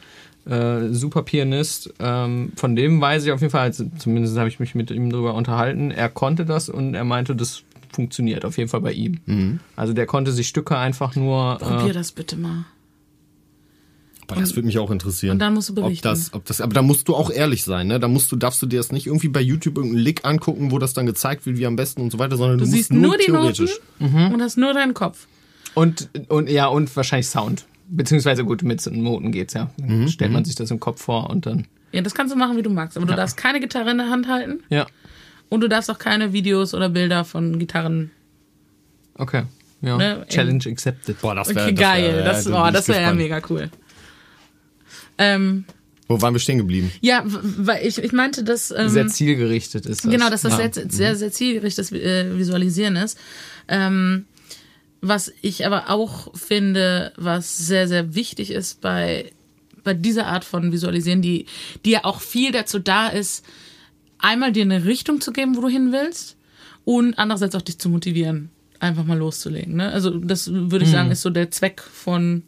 [0.49, 4.59] äh, super Pianist, ähm, von dem weiß ich auf jeden Fall, also zumindest habe ich
[4.59, 8.69] mich mit ihm drüber unterhalten, er konnte das und er meinte, das funktioniert auf jeden
[8.69, 9.19] Fall bei ihm.
[9.25, 9.59] Mhm.
[9.75, 11.57] Also der konnte sich Stücke einfach nur...
[11.59, 12.65] Probier Äh, das bitte mal.
[14.27, 15.33] Aber das würde mich auch interessieren.
[15.33, 16.07] und dann musst du Ob berichten.
[16.07, 17.99] das, ob das, aber da musst du auch ehrlich sein, ne?
[17.99, 20.79] Da musst du, darfst du dir das nicht irgendwie bei YouTube irgendeinen Lick angucken, wo
[20.79, 22.93] das dann gezeigt wird, wie am besten und so weiter, sondern du, Du musst siehst
[22.93, 23.79] nur die Noten theoretisch.
[23.99, 25.27] und hast nur deinen Kopf.
[25.75, 27.65] und, und ja, und wahrscheinlich Sound.
[27.89, 29.69] Beziehungsweise gut, mit Noten geht's ja.
[29.77, 31.67] Mhm, Stellt man sich das im Kopf vor und dann...
[31.91, 32.97] Ja, das kannst du machen, wie du magst.
[32.97, 34.87] Aber du darfst keine Gitarre in der Hand halten Ja,
[35.53, 38.11] und du darfst auch keine Videos oder Bilder von Gitarren.
[39.15, 39.43] okay.
[39.81, 39.97] Ja.
[39.97, 41.19] Ne, Challenge accepted.
[41.19, 42.13] Boah, das Okay, wäre geil.
[42.15, 43.19] wär- das da oh, bin das wäre ja gespannt.
[43.19, 43.69] mega cool.
[45.17, 45.65] Ähm,
[46.07, 46.89] Wo waren wir stehen geblieben?
[47.01, 48.71] ja, weil ich, ich meinte, dass.
[48.71, 50.11] Ähm, Sehr zielgerichtet ist das.
[50.11, 50.69] Genau, dass das ja.
[50.71, 53.17] sehr, sehr, sehr zielgerichtetes äh, Visualisieren ist.
[53.67, 54.25] Ähm,
[55.01, 59.31] was ich aber auch finde, was sehr, sehr wichtig ist bei,
[59.83, 61.45] bei dieser Art von Visualisieren, die,
[61.83, 63.43] die ja auch viel dazu da ist,
[64.23, 66.35] einmal dir eine Richtung zu geben, wo du hin willst
[66.85, 69.75] und andererseits auch dich zu motivieren, einfach mal loszulegen.
[69.75, 69.91] Ne?
[69.91, 72.43] Also das würde ich sagen, ist so der Zweck von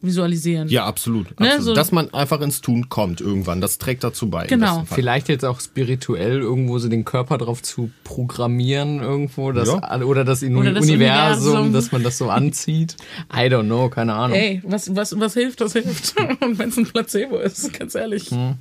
[0.00, 0.68] visualisieren.
[0.68, 1.28] Ja, absolut.
[1.40, 1.64] Ne, absolut.
[1.64, 3.62] so- Dass man einfach ins Tun kommt irgendwann.
[3.62, 4.46] Das trägt dazu bei.
[4.46, 4.84] Genau.
[4.86, 10.02] Vielleicht jetzt auch spirituell irgendwo so den Körper drauf zu programmieren irgendwo, das, Ja.
[10.02, 11.72] oder das, Oder das Universum, Universum.
[11.72, 12.96] dass man das so anzieht.
[13.32, 14.36] I don't know, keine Ahnung.
[14.36, 16.14] Ey, was, was, was hilft, das hilft.
[16.42, 18.30] Und wenn es ein Placebo ist, ganz ehrlich.
[18.30, 18.56] Hm.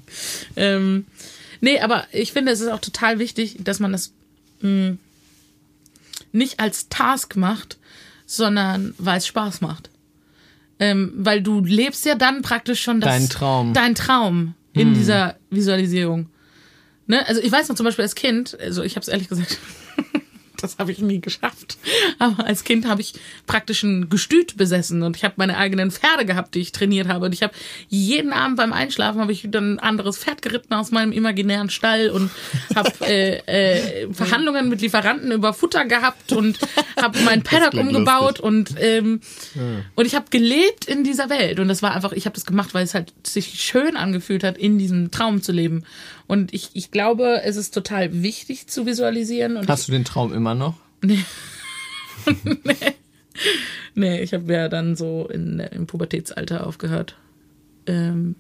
[0.56, 1.06] Ähm,
[1.64, 4.12] nee, aber ich finde, es ist auch total wichtig, dass man das
[4.62, 4.98] mh,
[6.32, 7.78] nicht als Task macht,
[8.26, 9.90] sondern weil es Spaß macht.
[10.80, 13.74] Ähm, weil du lebst ja dann praktisch schon das, Dein Traum.
[13.74, 16.28] Dein Traum in dieser Visualisierung.
[17.08, 17.26] Ne?
[17.28, 19.58] Also ich weiß noch zum Beispiel als Kind, also ich habe es ehrlich gesagt,
[20.64, 21.78] das habe ich nie geschafft.
[22.20, 23.14] Aber als Kind habe ich
[23.46, 27.26] praktisch ein Gestüt besessen und ich habe meine eigenen Pferde gehabt, die ich trainiert habe.
[27.26, 27.54] Und ich habe
[27.90, 32.10] jeden Abend beim Einschlafen habe ich dann ein anderes Pferd geritten aus meinem imaginären Stall
[32.10, 32.32] und
[32.76, 36.58] habe äh, äh, Verhandlungen mit Lieferanten über Futter gehabt und
[37.02, 39.22] habe meinen Paddock umgebaut und ähm,
[39.96, 42.74] und ich habe gelebt in dieser Welt und das war einfach, ich habe das gemacht,
[42.74, 45.84] weil es halt sich schön angefühlt hat, in diesem Traum zu leben.
[46.28, 49.58] Und ich, ich glaube, es ist total wichtig zu visualisieren.
[49.58, 50.76] Und Hast du den Traum immer noch?
[51.02, 51.24] Nee,
[54.22, 57.18] ich habe ja dann so in, im Pubertätsalter aufgehört,
[57.88, 58.36] ähm,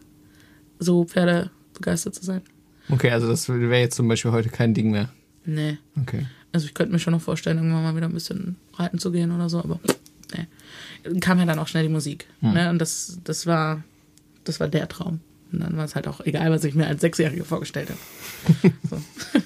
[0.79, 2.41] so Pferde begeistert zu sein.
[2.89, 5.09] Okay, also das wäre jetzt zum Beispiel heute kein Ding mehr.
[5.45, 5.77] Nee.
[6.01, 6.25] Okay.
[6.51, 9.31] Also ich könnte mir schon noch vorstellen, irgendwann mal wieder ein bisschen reiten zu gehen
[9.31, 9.79] oder so, aber
[10.35, 11.19] nee.
[11.19, 12.27] Kam ja dann auch schnell die Musik.
[12.41, 12.69] Ne?
[12.69, 13.83] Und das, das war,
[14.43, 15.19] das war der Traum.
[15.53, 18.73] Und dann war es halt auch egal, was ich mir als Sechsjährige vorgestellt habe.
[18.89, 19.01] so.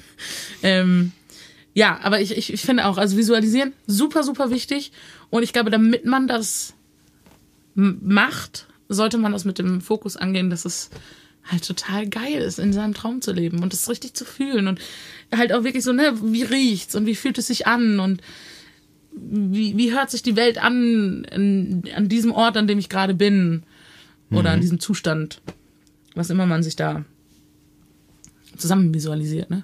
[0.63, 1.11] ähm,
[1.73, 4.91] ja, aber ich, ich, ich finde auch, also visualisieren, super, super wichtig.
[5.29, 6.73] Und ich glaube, damit man das
[7.75, 10.89] macht, sollte man das mit dem Fokus angehen, dass es
[11.43, 14.79] halt total geil ist, in seinem Traum zu leben und das richtig zu fühlen und
[15.31, 18.21] halt auch wirklich so, ne, wie riecht's und wie fühlt es sich an und
[19.11, 23.13] wie, wie hört sich die Welt an, an, an diesem Ort, an dem ich gerade
[23.13, 23.63] bin
[24.31, 25.41] oder an diesem Zustand,
[26.17, 27.05] was immer man sich da
[28.57, 29.63] zusammen visualisiert, ne?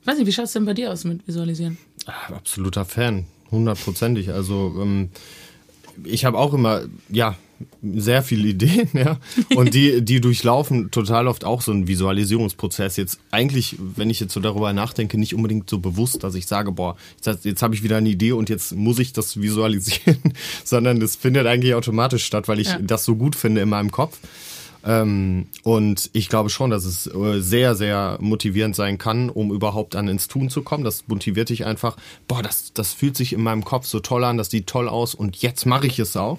[0.00, 1.78] Ich weiß nicht, wie schaut's denn bei dir aus mit Visualisieren?
[2.06, 4.32] Ah, Absoluter Fan, hundertprozentig.
[4.32, 5.10] Also ähm,
[6.02, 7.36] ich habe auch immer, ja,
[7.84, 9.20] sehr viele Ideen, ja.
[9.54, 12.96] Und die, die durchlaufen total oft auch so einen Visualisierungsprozess.
[12.96, 16.72] Jetzt eigentlich, wenn ich jetzt so darüber nachdenke, nicht unbedingt so bewusst, dass ich sage,
[16.72, 20.18] boah, jetzt, jetzt habe ich wieder eine Idee und jetzt muss ich das visualisieren,
[20.64, 22.78] sondern das findet eigentlich automatisch statt, weil ich Ja.
[22.82, 24.18] das so gut finde in meinem Kopf.
[24.84, 29.94] Ähm, und ich glaube schon, dass es äh, sehr, sehr motivierend sein kann, um überhaupt
[29.94, 30.84] dann ins Tun zu kommen.
[30.84, 31.96] Das motiviert dich einfach,
[32.28, 35.14] boah, das, das fühlt sich in meinem Kopf so toll an, das sieht toll aus
[35.14, 36.38] und jetzt mache ich es auch.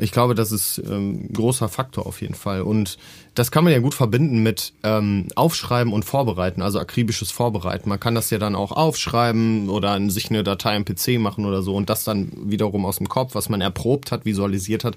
[0.00, 2.62] Ich glaube, das ist ähm, ein großer Faktor auf jeden Fall.
[2.62, 2.98] Und
[3.34, 7.88] das kann man ja gut verbinden mit ähm, Aufschreiben und Vorbereiten, also akribisches Vorbereiten.
[7.88, 11.62] Man kann das ja dann auch aufschreiben oder sich eine Datei im PC machen oder
[11.62, 14.94] so und das dann wiederum aus dem Kopf, was man erprobt hat, visualisiert hat,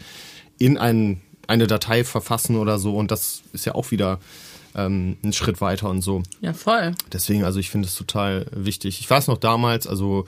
[0.60, 2.95] in ein, eine Datei verfassen oder so.
[2.95, 4.19] Und das ist ja auch wieder
[4.75, 6.23] ähm, ein Schritt weiter und so.
[6.41, 6.93] Ja, voll.
[7.12, 8.99] Deswegen, also ich finde es total wichtig.
[8.99, 10.25] Ich weiß noch damals, also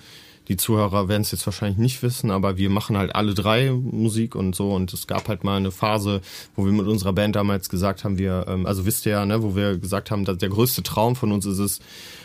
[0.50, 4.36] die Zuhörer werden es jetzt wahrscheinlich nicht wissen, aber wir machen halt alle drei Musik
[4.36, 4.74] und so.
[4.74, 6.22] Und es gab halt mal eine Phase,
[6.56, 9.42] wo wir mit unserer Band damals gesagt haben, wir, ähm, also wisst ihr ja, ne,
[9.42, 11.80] wo wir gesagt haben, dass der größte Traum von uns ist es,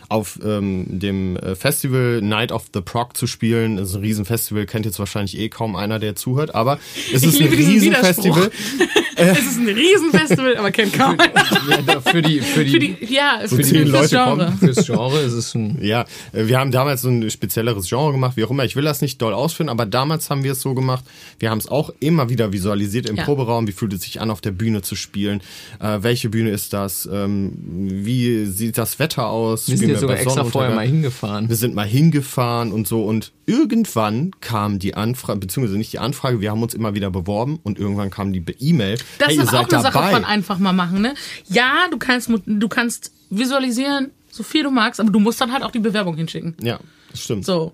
[0.08, 3.76] auf ähm, dem äh, Festival Night of the Prog zu spielen.
[3.76, 6.78] Das ist ein Riesenfestival, kennt jetzt wahrscheinlich eh kaum einer, der zuhört, aber
[7.12, 8.50] es ist ein Riesenfestival.
[9.16, 12.00] es ist ein Riesenfestival, aber kennt kaum einer.
[12.00, 14.46] Für die, für die, Für die, ja, für, zehn die, Leute Genre.
[14.46, 14.58] kommen.
[14.58, 18.36] fürs Genre ist es ein Ja, äh, wir haben damals so ein spezielleres Genre gemacht,
[18.36, 18.64] wie auch immer.
[18.64, 21.04] Ich will das nicht doll ausführen, aber damals haben wir es so gemacht.
[21.38, 23.24] Wir haben es auch immer wieder visualisiert im Ja.
[23.24, 23.66] Proberaum.
[23.66, 25.42] Wie fühlt es sich an, auf der Bühne zu spielen?
[25.80, 27.06] Äh, welche Bühne ist das?
[27.12, 29.68] Ähm, wie sieht das Wetter aus?
[29.68, 31.48] Wir ja sogar extra vorher mal hingefahren.
[31.48, 36.40] Wir sind mal hingefahren und so und irgendwann kam die Anfrage, beziehungsweise nicht die Anfrage,
[36.40, 38.98] wir haben uns immer wieder beworben und irgendwann kam die E-Mail.
[39.18, 40.10] Das hey, ist auch eine Sache dabei.
[40.12, 41.14] von einfach mal machen, ne?
[41.48, 45.62] Ja, du kannst, du kannst visualisieren, so viel du magst, aber du musst dann halt
[45.62, 46.56] auch die Bewerbung hinschicken.
[46.60, 46.78] Ja,
[47.10, 47.44] das stimmt.
[47.44, 47.72] So.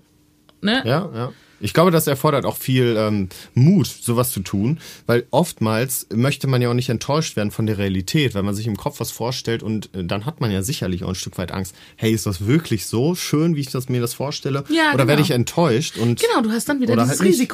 [0.61, 0.81] Ne?
[0.85, 1.31] Ja, ja.
[1.59, 6.61] Ich glaube, das erfordert auch viel ähm, Mut, sowas zu tun, weil oftmals möchte man
[6.61, 9.63] ja auch nicht enttäuscht werden von der Realität, weil man sich im Kopf was vorstellt
[9.63, 11.75] und äh, dann hat man ja sicherlich auch ein Stück weit Angst.
[11.95, 14.63] Hey, ist das wirklich so schön, wie ich das, mir das vorstelle?
[14.69, 15.25] Ja, Oder werde genau.
[15.25, 15.97] ich enttäuscht?
[15.97, 17.51] Und Genau, du hast dann wieder dieses halt nicht.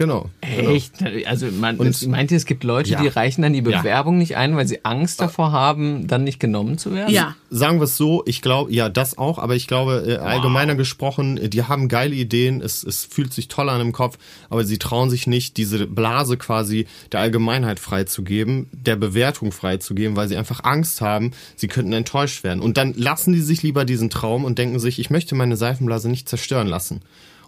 [0.00, 0.02] Risiko.
[0.04, 0.30] Genau.
[0.40, 0.94] Echt?
[1.26, 3.00] Also man, Und- meint ihr, es gibt Leute, Ja.
[3.02, 3.78] die reichen dann die Ja.
[3.80, 7.12] Bewerbung nicht ein, weil sie Angst davor haben, dann nicht genommen zu werden?
[7.12, 7.36] Ja.
[7.50, 11.36] Sagen wir es so, ich glaube, ja, das auch, aber ich glaube, äh, allgemeiner gesprochen,
[11.36, 14.16] äh, die haben geile Ideen, es, es fühlt sich toll an im Kopf,
[14.48, 20.28] aber sie trauen sich nicht, diese Blase quasi der Allgemeinheit freizugeben, der Bewertung freizugeben, weil
[20.28, 22.60] sie einfach Angst haben, sie könnten enttäuscht werden.
[22.60, 26.08] Und dann lassen die sich lieber diesen Traum und denken sich, ich möchte meine Seifenblase
[26.08, 27.00] nicht zerstören lassen.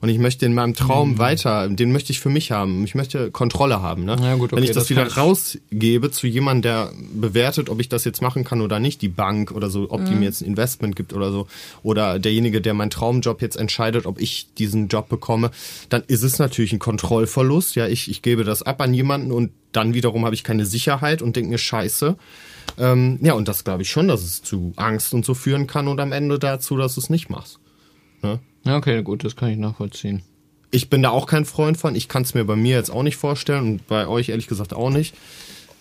[0.04, 1.18] Und ich möchte in meinem Traum mhm.
[1.18, 2.84] weiter, den möchte ich für mich haben.
[2.84, 4.04] Ich möchte Kontrolle haben.
[4.04, 4.18] Ne?
[4.20, 7.88] Ja, gut, okay, Wenn ich das, das wieder rausgebe zu jemandem, der bewertet, ob ich
[7.88, 10.04] das jetzt machen kann oder nicht, die Bank oder so, ob mhm.
[10.04, 11.46] die mir jetzt ein Investment gibt oder so,
[11.82, 15.50] oder derjenige, der meinen Traumjob jetzt entscheidet, ob ich diesen Job bekomme,
[15.88, 17.74] dann ist es natürlich ein Kontrollverlust.
[17.74, 21.22] Ja, ich, ich gebe das ab an jemanden und dann wiederum habe ich keine Sicherheit
[21.22, 22.14] und denke mir Scheiße.
[22.76, 25.88] Ähm, ja, und das glaube ich schon, dass es zu Angst und so führen kann
[25.88, 27.58] und am Ende dazu, dass du es nicht machst.
[28.20, 28.38] Ne?
[28.64, 30.22] Ja, okay, gut, das kann ich nachvollziehen.
[30.70, 31.94] Ich bin da auch kein Freund von.
[31.94, 34.74] Ich kann es mir bei mir jetzt auch nicht vorstellen und bei euch ehrlich gesagt
[34.74, 35.14] auch nicht.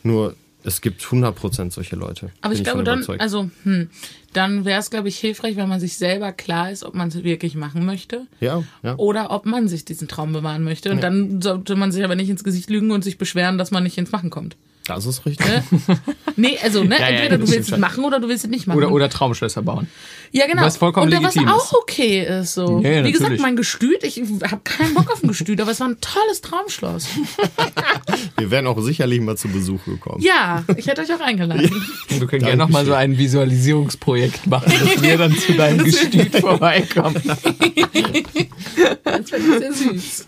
[0.04, 2.32] Nur es gibt 100% solche Leute.
[2.41, 3.89] Aber ich glaube dann, also, hm,
[4.32, 7.24] dann wäre es, glaube ich, hilfreich, wenn man sich selber klar ist, ob man es
[7.24, 8.28] wirklich machen möchte.
[8.39, 8.96] Ja, ja.
[8.98, 10.89] Oder ob man sich diesen Traum bewahren möchte.
[10.89, 11.02] Und ja.
[11.02, 13.98] dann sollte man sich aber nicht ins Gesicht lügen und sich beschweren, dass man nicht
[13.98, 14.56] ins Machen kommt.
[14.86, 15.48] Das ist richtig.
[15.48, 15.63] Ne?
[16.36, 18.65] Nee, also, ne, ja, entweder ja, du willst es machen oder du willst es nicht
[18.65, 18.78] machen.
[18.78, 19.88] Oder, oder Traumschlösser bauen.
[20.32, 20.63] Ja, genau.
[20.63, 22.56] Was vollkommen und legitim was auch okay ist.
[22.56, 22.82] So.
[22.84, 25.80] Ja, ja, Wie gesagt, mein Gestüt, ich habe keinen Bock auf ein Gestüt, aber es
[25.80, 27.08] war ein tolles Traumschloss.
[28.38, 30.24] Wir wären auch sicherlich mal zu Besuch gekommen.
[30.24, 31.69] Ja, ich hätte euch auch eingeladen.
[32.10, 36.36] Du könntest gerne noch mal so ein Visualisierungsprojekt machen, dass wir dann zu deinem Gestüt
[36.36, 37.22] vorbeikommen.
[39.04, 40.28] das wäre sehr süß.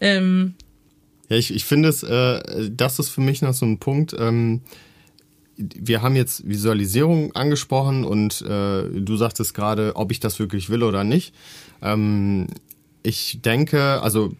[0.00, 0.54] ähm,
[1.28, 4.14] ja, ich, ich finde es, äh, das ist für mich noch so ein Punkt.
[4.18, 4.62] Ähm,
[5.56, 10.82] wir haben jetzt Visualisierung angesprochen und äh, du sagtest gerade, ob ich das wirklich will
[10.82, 11.34] oder nicht.
[11.82, 12.46] Ähm,
[13.02, 14.34] ich denke, also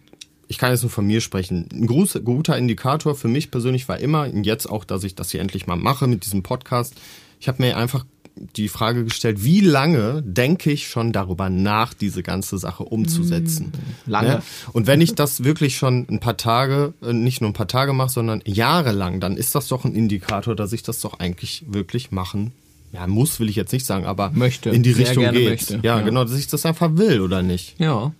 [0.48, 1.68] ich kann jetzt nur von mir sprechen.
[1.72, 5.40] Ein guter Indikator für mich persönlich war immer, und jetzt auch, dass ich das hier
[5.40, 6.94] endlich mal mache mit diesem Podcast,
[7.40, 8.04] ich habe mir einfach
[8.36, 13.72] die Frage gestellt, wie lange denke ich schon darüber nach, diese ganze Sache umzusetzen?
[13.72, 14.28] Hm, lange.
[14.28, 14.42] Ja?
[14.72, 17.92] Und wenn ich das wirklich schon ein paar Tage, äh, nicht nur ein paar Tage
[17.92, 22.12] mache, sondern jahrelang, dann ist das doch ein Indikator, dass ich das doch eigentlich wirklich
[22.12, 22.52] machen
[22.92, 24.70] ja, muss, will ich jetzt nicht sagen, aber möchte.
[24.70, 25.50] in die Richtung geht.
[25.50, 25.74] Möchte.
[25.82, 27.78] Ja, ja, genau, dass ich das einfach will, oder nicht?
[27.78, 28.12] Ja.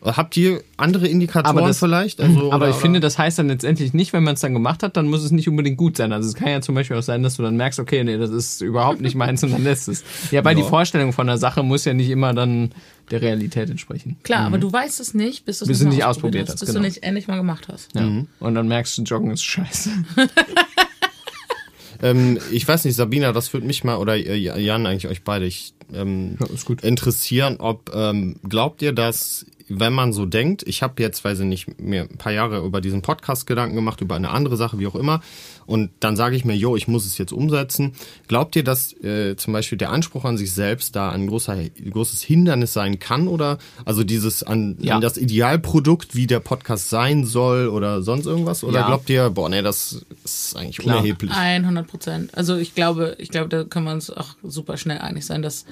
[0.00, 2.20] Habt ihr andere Indikatoren aber das, vielleicht?
[2.20, 2.82] Also, aber oder, ich oder?
[2.82, 5.32] finde, das heißt dann letztendlich nicht, wenn man es dann gemacht hat, dann muss es
[5.32, 6.12] nicht unbedingt gut sein.
[6.12, 8.30] Also es kann ja zum Beispiel auch sein, dass du dann merkst, okay, nee, das
[8.30, 10.04] ist überhaupt nicht meins und dann lässt es.
[10.30, 10.62] Ja, weil ja.
[10.62, 12.70] die Vorstellung von der Sache muss ja nicht immer dann
[13.10, 14.16] der Realität entsprechen.
[14.22, 14.46] Klar, mhm.
[14.46, 16.60] aber du weißt es nicht, bis du es nicht, nicht ausprobiert hast.
[16.60, 16.80] Bis genau.
[16.80, 17.92] du nicht endlich mal gemacht hast.
[17.96, 18.02] Ja.
[18.02, 18.28] Mhm.
[18.38, 19.90] Und dann merkst du, Joggen ist scheiße.
[22.02, 25.46] ähm, ich weiß nicht, Sabina, das würde mich mal, oder äh, Jan, eigentlich euch beide,
[25.46, 31.02] ich, ähm, ja, interessieren, ob ähm, glaubt ihr, dass wenn man so denkt, ich habe
[31.02, 34.30] jetzt, weiß ich nicht, mir ein paar Jahre über diesen Podcast Gedanken gemacht, über eine
[34.30, 35.20] andere Sache, wie auch immer,
[35.66, 37.92] und dann sage ich mir, jo, ich muss es jetzt umsetzen.
[38.26, 41.58] Glaubt ihr, dass äh, zum Beispiel der Anspruch an sich selbst da ein großer,
[41.90, 44.94] großes Hindernis sein kann oder also dieses an, ja.
[44.94, 48.64] an das Idealprodukt, wie der Podcast sein soll oder sonst irgendwas?
[48.64, 48.86] Oder ja.
[48.86, 50.96] glaubt ihr, boah, nee, das ist eigentlich Klar.
[50.96, 51.32] unerheblich?
[51.32, 52.34] 100 Prozent.
[52.34, 55.66] Also ich glaube, ich glaube, da können wir uns auch super schnell einig sein, dass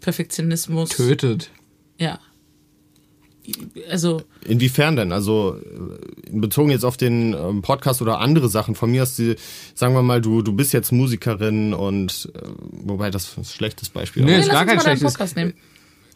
[0.00, 1.50] Perfektionismus tötet.
[1.98, 2.18] Ja,
[3.90, 4.22] also.
[4.46, 5.12] Inwiefern denn?
[5.12, 8.74] Also äh, bezogen jetzt auf den ähm, Podcast oder andere Sachen.
[8.74, 9.36] Von mir hast du,
[9.74, 12.40] sagen wir mal, du, du bist jetzt Musikerin und äh,
[12.72, 14.24] wobei das ist ein schlechtes Beispiel.
[14.24, 15.12] Nee, ist gar kein schlechtes.
[15.12, 15.54] Podcast nehmen.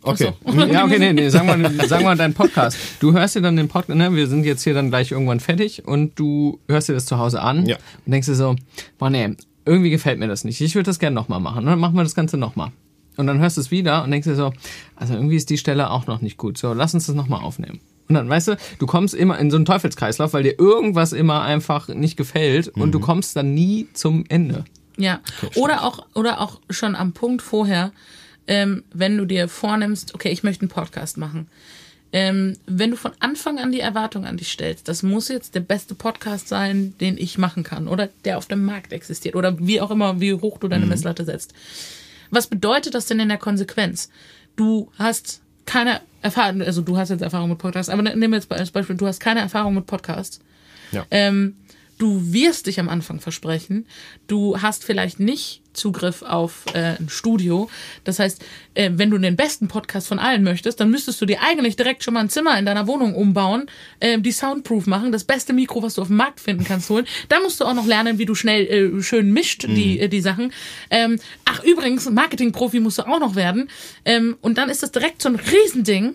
[0.03, 0.33] Okay.
[0.45, 0.53] So.
[0.67, 2.79] Ja, okay, nee, nee, sagen wir, sagen wir deinen Podcast.
[3.01, 5.87] Du hörst dir dann den Podcast, ne, wir sind jetzt hier dann gleich irgendwann fertig
[5.87, 7.77] und du hörst dir das zu Hause an ja.
[8.07, 8.57] und denkst dir so,
[8.99, 10.61] boah, nee, irgendwie gefällt mir das nicht.
[10.61, 11.59] Ich würde das gerne nochmal machen.
[11.59, 12.73] Und dann machen wir das Ganze nochmal.
[13.21, 14.53] Und dann hörst du es wieder und denkst dir so,
[14.97, 16.57] also irgendwie ist die Stelle auch noch nicht gut.
[16.59, 17.81] So, lass uns das nochmal aufnehmen.
[18.09, 21.43] Und dann, weißt du, du kommst immer in so einen Teufelskreislauf, weil dir irgendwas immer
[21.43, 22.83] einfach nicht gefällt mhm.
[22.83, 23.03] und du mhm.
[23.03, 24.65] kommst dann nie zum Ende.
[24.97, 25.21] Ja.
[25.55, 27.93] Oder auch, oder auch schon am Punkt vorher,
[28.49, 31.47] ähm, wenn du dir vornimmst, okay, ich möchte einen Podcast machen.
[32.13, 35.61] Ähm, wenn du von Anfang an die Erwartung an dich stellst, das muss jetzt der
[35.61, 39.81] beste Podcast sein, den ich machen kann oder der auf dem Markt existiert oder wie
[39.81, 40.91] auch immer, wie hoch du deine mhm.
[40.91, 41.55] Messlatte setzt
[42.31, 44.11] was bedeutet das denn in der Konsequenz?
[44.57, 48.51] Du hast keine Erfahrung, also du hast jetzt Erfahrung mit Podcasts, aber nehmen wir jetzt
[48.53, 50.41] als Beispiel, du hast keine Erfahrung mit Podcasts.
[50.93, 51.07] Ja.
[51.11, 51.57] Ähm,
[52.01, 53.87] du wirst dich am Anfang versprechen.
[54.27, 57.71] Du hast vielleicht nicht Zugriff auf äh, ein Studio.
[58.05, 58.43] Das heißt,
[58.75, 62.03] äh, wenn du den besten Podcast von allen möchtest, dann müsstest du dir eigentlich direkt
[62.03, 63.67] schon mal ein Zimmer in deiner Wohnung umbauen,
[64.01, 67.07] äh, die soundproof machen, das beste Mikro, was du auf dem Markt finden kannst, holen.
[67.29, 69.75] Dann musst du auch noch lernen, wie du schnell äh, schön mischt mhm.
[69.75, 70.53] die, äh, die Sachen.
[70.91, 73.69] Ähm, ach, übrigens, Marketingprofi musst du auch noch werden.
[74.05, 76.15] Ähm, und dann ist das direkt so ein Riesending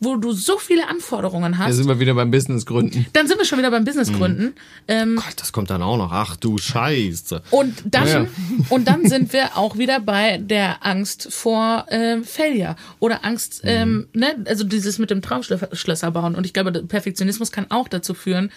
[0.00, 1.68] wo du so viele Anforderungen hast.
[1.68, 3.06] Da sind wir wieder beim Businessgründen.
[3.12, 4.46] Dann sind wir schon wieder beim Businessgründen.
[4.46, 4.54] Mhm.
[4.88, 6.10] Ähm, Gott, das kommt dann auch noch.
[6.10, 7.42] Ach du Scheiße.
[7.50, 8.26] Und dann, ja.
[8.70, 13.70] und dann sind wir auch wieder bei der Angst vor ähm, Failure oder Angst, mhm.
[13.70, 16.34] ähm, ne, also dieses mit dem Traumschlösser bauen.
[16.34, 18.50] Und ich glaube, Perfektionismus kann auch dazu führen,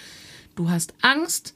[0.56, 1.54] du hast Angst,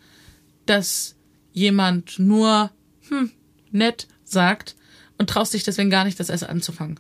[0.66, 1.16] dass
[1.54, 2.72] jemand nur
[3.08, 3.32] hm,
[3.72, 4.76] nett sagt
[5.18, 7.00] und traust dich deswegen gar nicht, das erst anzufangen.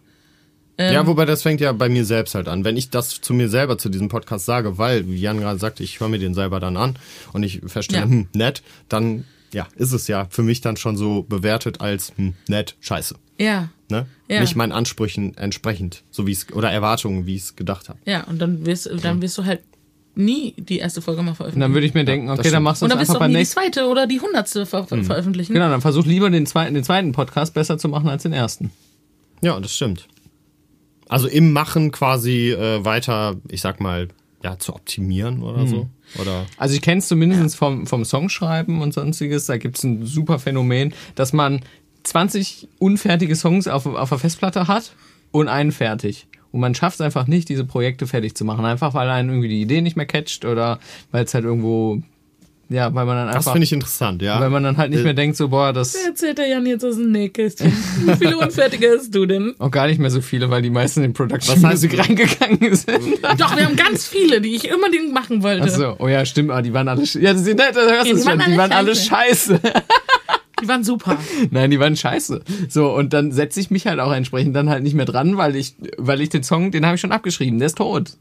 [0.79, 2.63] Ähm, ja, wobei das fängt ja bei mir selbst halt an.
[2.63, 5.83] Wenn ich das zu mir selber zu diesem Podcast sage, weil, wie Jan gerade sagte,
[5.83, 6.97] ich höre mir den selber dann an
[7.33, 8.09] und ich feststelle, Ja.
[8.09, 9.23] hm, nett, dann
[9.53, 13.15] ja, ist es ja für mich dann schon so bewertet als hm, nett, scheiße.
[13.39, 14.05] ja, Ne?
[14.27, 14.41] Ja.
[14.41, 17.97] Nicht meinen Ansprüchen entsprechend, so wie es oder Erwartungen, wie ich es gedacht habe.
[18.05, 19.61] ja, und dann wirst, dann wirst du halt
[20.13, 21.61] nie die erste Folge mal Und veröffentlichen.
[21.61, 23.31] dann würde ich mir denken, okay, dann machst du und es du einfach auch beim
[23.31, 25.53] nie die zweite oder die hundertste ver ver veröffentlichen.
[25.53, 28.71] Genau, dann versuch lieber den zweiten, den zweiten Podcast besser zu machen als den ersten.
[29.41, 30.07] Ja, das stimmt.
[31.09, 34.07] Also im Machen quasi äh, weiter, ich sag mal,
[34.43, 35.89] ja, zu optimieren oder so.
[36.21, 39.45] Oder Also ich kenne es zumindest vom, vom Songschreiben und sonstiges.
[39.45, 41.61] Da gibt es ein super Phänomen, dass man
[42.03, 44.93] 20 unfertige Songs auf, auf der Festplatte hat
[45.31, 46.27] und einen fertig.
[46.51, 48.63] Und man schafft es einfach nicht, diese Projekte fertig zu machen.
[48.63, 50.79] Einfach weil einen irgendwie die Idee nicht mehr catcht oder
[51.11, 52.01] weil es halt irgendwo,
[52.69, 54.39] ja, weil man dann das einfach, finde ich interessant, ja.
[54.41, 56.83] weil man dann halt nicht Äh, mehr denkt, so, boah, das Erzählt der Jan jetzt
[56.83, 57.71] aus dem Nähkästchen.
[58.05, 59.55] Wie viele Unfertige hast du denn?
[59.59, 63.23] auch gar nicht mehr so viele, weil die meisten in Production Was Music reingegangen sind.
[63.37, 65.63] Doch, wir haben ganz viele, die ich unbedingt machen wollte.
[65.63, 68.39] Achso, oh ja, stimmt, aber die waren alle, ja, das, das hörst Die du waren
[68.39, 69.59] schon, die alle waren alle scheiße.
[70.61, 71.17] Die waren super.
[71.51, 72.41] Nein, die waren scheiße.
[72.67, 75.55] So, und dann setze ich mich halt auch entsprechend dann halt nicht mehr dran, weil
[75.55, 78.17] ich, weil ich den Song, den habe ich schon abgeschrieben, der ist tot.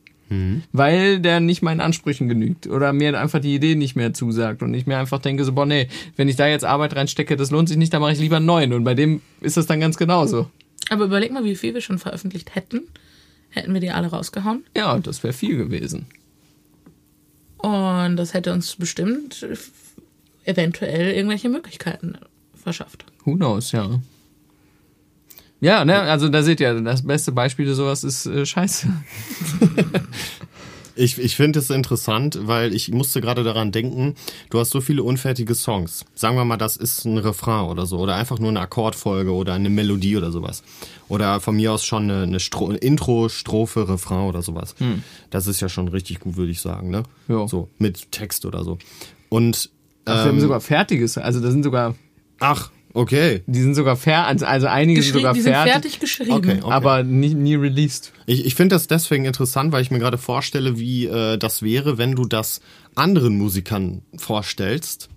[0.72, 2.66] Weil der nicht meinen Ansprüchen genügt.
[2.66, 4.62] Oder mir einfach die Idee nicht mehr zusagt.
[4.62, 7.50] Und ich mir einfach denke, so, boah, nee, wenn ich da jetzt Arbeit reinstecke, das
[7.50, 8.72] lohnt sich nicht, dann mache ich lieber einen neuen.
[8.72, 10.50] Und bei dem ist das dann ganz genauso.
[10.90, 12.82] Aber überleg mal, wie viel wir schon veröffentlicht hätten.
[13.50, 14.64] Hätten wir die alle rausgehauen.
[14.76, 16.06] Ja, das wäre viel gewesen.
[17.58, 19.46] Und das hätte uns bestimmt
[20.44, 22.18] eventuell irgendwelche Möglichkeiten
[22.54, 23.04] verschafft.
[23.24, 24.00] Who knows, ja.
[25.60, 28.88] Ja, ne, also da seht ihr, das beste Beispiel für sowas ist äh, Scheiße.
[30.98, 34.14] Ich, ich finde es interessant, weil ich musste gerade daran denken,
[34.48, 36.06] du hast so viele unfertige Songs.
[36.14, 37.98] Sagen wir mal, das ist ein Refrain oder so.
[37.98, 40.62] Oder einfach nur eine Akkordfolge oder eine Melodie oder sowas.
[41.08, 44.74] Oder von mir aus schon eine, eine, Stro Intro, Strophe, Refrain oder sowas.
[45.28, 47.02] Das ist ja schon richtig gut, würde ich sagen, ne?
[47.28, 47.46] Ja.
[47.46, 48.78] So, mit Text oder so.
[49.28, 49.70] Und,
[50.06, 51.94] Ach, wir haben ähm, sogar fertiges, also da sind sogar,
[52.38, 53.42] ach, okay.
[53.46, 56.32] die sind sogar fair, also, also einige sind sogar die sind fertig, fertig geschrieben.
[56.32, 56.72] Okay, okay.
[56.72, 58.12] aber nie, nie released.
[58.26, 61.98] Ich, ich finde das deswegen interessant, weil ich mir gerade vorstelle, wie äh, das wäre,
[61.98, 62.60] wenn du das
[62.94, 65.08] anderen Musikern vorstellst.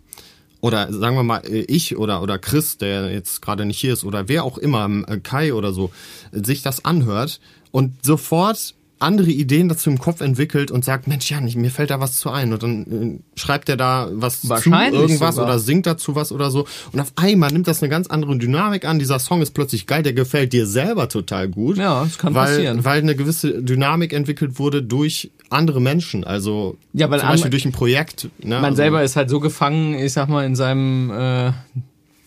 [0.61, 4.03] Oder sagen wir mal, äh, ich oder, oder Chris, der jetzt gerade nicht hier ist,
[4.03, 5.91] oder wer auch immer, äh, Kai oder so,
[6.31, 7.39] sich das anhört
[7.71, 11.99] und sofort andere Ideen dazu im Kopf entwickelt und sagt, Mensch, ich- mir fällt da
[12.01, 12.51] was zu ein.
[12.51, 15.49] Und dann äh, schreibt er da was zu, irgendwas sogar.
[15.49, 16.67] oder singt dazu was oder so.
[16.91, 18.99] Und auf einmal nimmt das eine ganz andere Dynamik an.
[18.99, 21.77] Dieser Song ist plötzlich geil, der gefällt dir selber total gut.
[21.77, 22.83] Ja, das kann weil, passieren.
[22.83, 26.25] Weil eine gewisse Dynamik entwickelt wurde durch andere Menschen.
[26.25, 28.25] Also Ja, weil zum Beispiel durch ein Projekt.
[28.43, 28.55] Ne?
[28.55, 31.51] Man also, selber ist halt so gefangen, ich sag mal, in seinem, äh,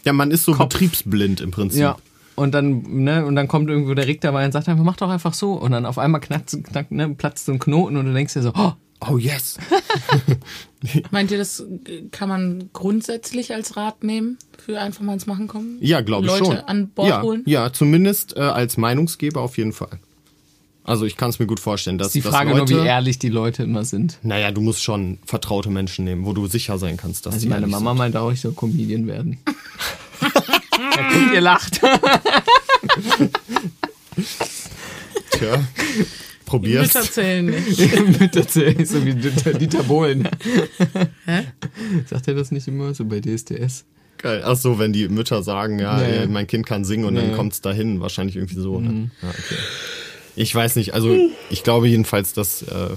[0.04, 1.80] Ja, man ist so betriebsblind im Prinzip.
[1.80, 1.96] ja.
[2.34, 5.10] Und dann, ne, und dann kommt irgendwo der Rick dabei und sagt einfach, mach doch
[5.10, 5.52] einfach so.
[5.52, 8.42] Und dann auf einmal knackt, knackt ne, platzt so ein Knoten und du denkst dir
[8.42, 8.72] so, oh,
[9.10, 9.58] Oh yes.
[11.10, 11.64] Meint ihr, das
[12.10, 15.78] kann man grundsätzlich als Rat nehmen für einfach mal ins Machen kommen?
[15.80, 16.56] Ja, glaube ich Leute schon.
[16.58, 17.42] an Bord ja, holen?
[17.46, 19.98] Ja, zumindest äh, als Meinungsgeber auf jeden Fall.
[20.84, 22.86] Also ich kann es mir gut vorstellen, dass ist die dass Frage Leute, nur, wie
[22.86, 24.18] ehrlich die Leute immer sind.
[24.22, 27.50] Naja, du musst schon vertraute Menschen nehmen, wo du sicher sein kannst, dass Also die
[27.50, 29.38] meine Mama meinte auch, ich soll Comedian werden.
[31.34, 31.80] ihr lacht.
[35.30, 35.64] Tja,
[36.44, 36.94] probier's.
[36.94, 38.20] Mütter zählen nicht.
[38.20, 40.28] Mit erzählen, so wie Dieter, Dieter Bohlen.
[41.24, 41.46] Hä?
[42.06, 43.84] Sagt er das nicht immer so bei DSDS?
[44.18, 44.42] Geil.
[44.44, 46.16] Ach so, wenn die Mütter sagen, ja, Nee.
[46.18, 47.34] äh, mein Kind kann singen und dann Nee.
[47.36, 48.78] kommt's dahin, wahrscheinlich irgendwie so.
[48.78, 48.86] Mhm.
[48.86, 49.10] Ne?
[49.22, 49.56] Ja, okay.
[50.36, 51.16] Ich weiß nicht, also
[51.50, 52.90] ich glaube jedenfalls, dass, äh,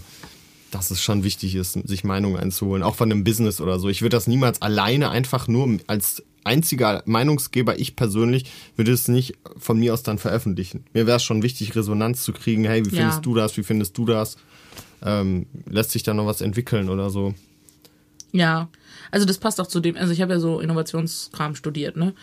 [0.71, 3.89] dass es schon wichtig ist, sich Meinungen einzuholen, auch von einem Business oder so.
[3.89, 8.45] Ich würde das niemals alleine einfach nur als einziger Meinungsgeber, ich persönlich,
[8.77, 10.85] würde es nicht von mir aus dann veröffentlichen.
[10.93, 13.01] Mir wäre es schon wichtig, Resonanz zu kriegen, hey, wie Ja.
[13.01, 14.37] findest du das, wie findest du das?
[15.03, 17.33] Ähm, lässt sich da noch was entwickeln oder so?
[18.31, 18.69] Ja,
[19.11, 22.13] also das passt auch zu dem, also ich habe ja so Innovationskram studiert, ne?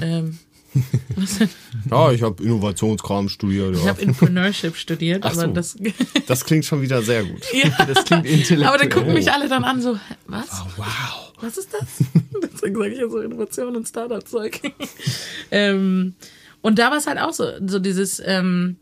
[0.00, 0.38] Ähm,
[1.16, 1.48] was denn?
[1.90, 3.74] Ja, ich habe Innovationskram studiert.
[3.76, 3.88] ich Ja.
[3.90, 5.52] habe Entrepreneurship studiert, Ach aber so.
[5.52, 5.76] das,
[6.26, 7.42] Das klingt schon wieder sehr gut.
[7.52, 8.64] ja, Das klingt intellektuell.
[8.64, 10.48] aber dann gucken mich alle dann an so, was?
[10.76, 11.32] Wow.
[11.40, 12.06] Was ist das?
[12.60, 14.60] Deswegen sage ich ja so Innovation und Startup-Zeug.
[15.50, 16.14] ähm,
[16.60, 18.76] und da war es halt auch so, so dieses, ähm,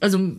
[0.00, 0.32] also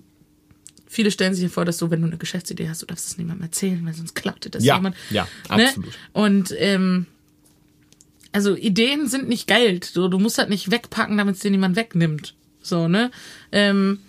[0.88, 3.18] viele stellen sich ja vor, dass du, wenn du eine Geschäftsidee hast, du darfst es
[3.18, 4.96] niemandem erzählen, weil sonst klaut dir das Ja, jemand.
[5.10, 5.66] ja, Ne?
[5.68, 5.94] absolut.
[6.12, 7.08] Und ähm,
[8.32, 9.86] also Ideen sind nicht Geld.
[9.86, 12.36] So, du musst halt nicht wegpacken, damit es dir niemand wegnimmt.
[12.62, 13.12] So, ne?
[13.52, 14.00] Ähm,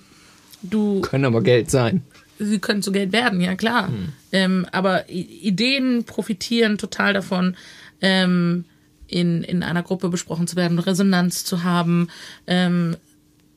[0.63, 2.03] du Können aber Geld sein.
[2.39, 3.91] sie können zu Geld werden, ja klar.
[4.33, 7.57] Ähm, aber Ideen profitieren total davon,
[8.05, 8.67] ähm,
[9.07, 12.09] in, in einer Gruppe besprochen zu werden, Resonanz zu haben,
[12.47, 12.97] ähm,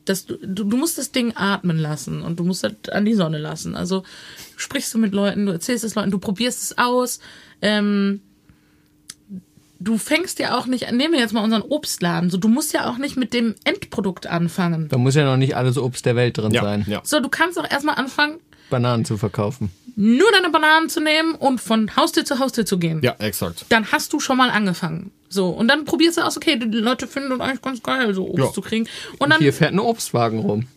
[0.06, 3.12] dass du, du, du musst das Ding atmen lassen und du musst das an die
[3.14, 3.74] Sonne lassen.
[3.76, 4.04] Also
[4.56, 7.20] sprichst du mit Leuten, du erzählst es Leuten, du probierst es aus.
[7.60, 8.20] Ähm,
[9.80, 12.88] du fängst ja auch nicht, nehmen wir jetzt mal unseren Obstladen, so du musst ja
[12.90, 14.88] auch nicht mit dem Endprodukt anfangen.
[14.88, 16.84] Da muss ja noch nicht alles Obst der Welt drin Ja, sein.
[16.88, 17.00] ja.
[17.04, 18.40] So, du kannst auch erstmal anfangen,
[18.70, 19.70] Bananen zu verkaufen.
[19.96, 23.00] nur deine Bananen zu nehmen und von Haustür zu Haustür zu gehen.
[23.02, 23.64] Ja, exakt.
[23.68, 25.10] Dann hast du schon mal angefangen.
[25.28, 28.26] So, und dann probierst du aus, okay, die Leute finden das eigentlich ganz geil, so
[28.28, 28.52] Obst Ja.
[28.52, 28.86] zu kriegen.
[29.18, 30.66] Und dann Hier fährt ein Obstwagen rum.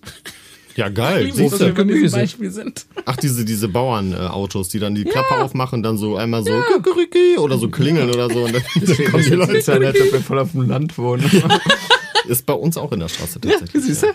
[0.77, 1.25] Ja, geil.
[1.25, 2.15] liebe ich, Siehst dass wir Gemüse.
[2.15, 2.85] Beispiel sind.
[3.05, 7.37] Ach, diese, diese Bauernautos, die dann die Klappe aufmachen und dann so einmal so Kikeriki
[7.39, 8.45] oder so klingeln oder so.
[8.45, 9.53] Und dann, dann kommen die Leute.
[9.57, 9.67] als
[10.01, 11.29] ob wir voll auf dem Land wohnen.
[12.31, 13.83] Ist bei uns auch in der Straße tatsächlich.
[13.83, 14.07] Siehst du?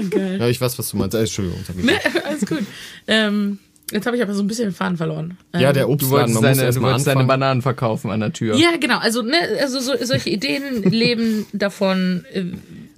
[0.10, 0.38] Geil.
[0.38, 1.14] Ja, ich weiß, was du meinst.
[1.14, 1.60] Äh, Entschuldigung.
[1.78, 1.84] ich.
[1.84, 1.92] Ne,
[2.24, 2.58] alles gut.
[3.06, 3.58] Ähm,
[3.90, 5.38] jetzt habe ich aber so ein bisschen den Faden verloren.
[5.52, 7.40] Ähm, Ja, der Du Obstladen, wolltest, man muss du erstmal wolltest deine anfangen.
[7.40, 8.54] Bananen verkaufen an der Tür.
[8.56, 8.98] Ja, genau.
[8.98, 12.44] Also, ne, also so, solche Ideen leben davon, äh,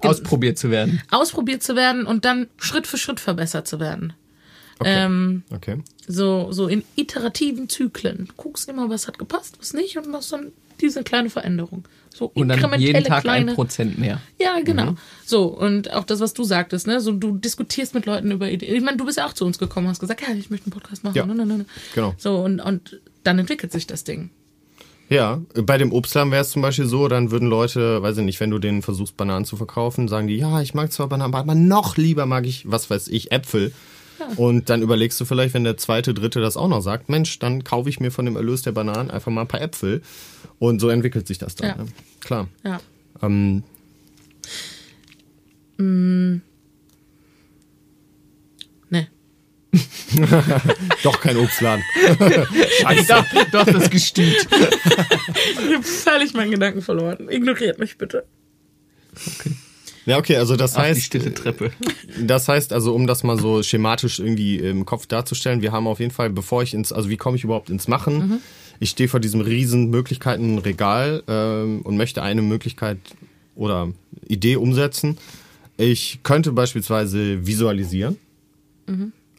[0.00, 1.00] Ausprobiert zu werden.
[1.10, 4.12] ausprobiert zu werden und dann Schritt für Schritt verbessert zu werden.
[4.78, 4.92] Okay.
[5.06, 5.78] Ähm, okay.
[6.06, 8.26] so, so in iterativen Zyklen.
[8.28, 10.52] Du guckst immer, was hat gepasst, was nicht und machst dann
[10.82, 11.84] diese kleine Veränderung.
[12.16, 13.50] So Und dann jeden Tag kleine.
[13.50, 14.22] ein Prozent mehr.
[14.40, 14.92] Ja, genau.
[14.92, 14.98] Mhm.
[15.26, 17.02] So, und auch das, was du sagtest, ne?
[17.02, 18.74] So, du diskutierst mit Leuten über Ideen.
[18.74, 20.64] Ich meine, du bist ja auch zu uns gekommen und hast gesagt, ja, ich möchte
[20.66, 21.14] einen Podcast machen.
[21.14, 21.26] Ja.
[21.26, 21.66] Ne, ne, ne, ne.
[21.94, 22.14] Genau.
[22.16, 24.30] So, und, und dann entwickelt sich das Ding.
[25.10, 28.40] Ja, bei dem Obstladen wäre es zum Beispiel so, dann würden Leute, weiß ich nicht,
[28.40, 31.54] wenn du denen versuchst, Bananen zu verkaufen, sagen die, ja, ich mag zwar Bananen, aber
[31.54, 33.72] noch lieber mag ich, was weiß ich, Äpfel.
[34.36, 37.64] Und dann überlegst du vielleicht, wenn der zweite, dritte das auch noch sagt, Mensch, dann
[37.64, 40.02] kaufe ich mir von dem Erlös der Bananen einfach mal ein paar Äpfel.
[40.58, 41.68] Und so entwickelt sich das dann.
[41.68, 41.76] Ja.
[41.76, 41.86] Ne?
[42.20, 42.48] Klar.
[42.64, 42.80] Ja.
[43.22, 43.62] Ähm,
[48.88, 49.08] Ne.
[51.02, 51.84] doch kein Obstladen.
[53.08, 54.46] Doch, doch das Gestüt.
[54.46, 57.28] Ich habe völlig meinen Gedanken verloren.
[57.28, 58.24] Ignoriert mich bitte.
[60.06, 61.72] Ja, okay, also das Ach, die heißt, stille Treppe.
[62.20, 65.98] Das heißt also, um das mal so schematisch irgendwie im Kopf darzustellen, wir haben auf
[66.00, 68.40] jeden Fall, bevor ich ins, also wie komme ich überhaupt ins Machen?
[68.78, 72.98] Ich stehe vor diesem riesen Möglichkeitenregal ähm, und möchte eine Möglichkeit
[73.54, 73.88] oder
[74.28, 75.18] Idee umsetzen.
[75.76, 78.16] Ich könnte beispielsweise visualisieren.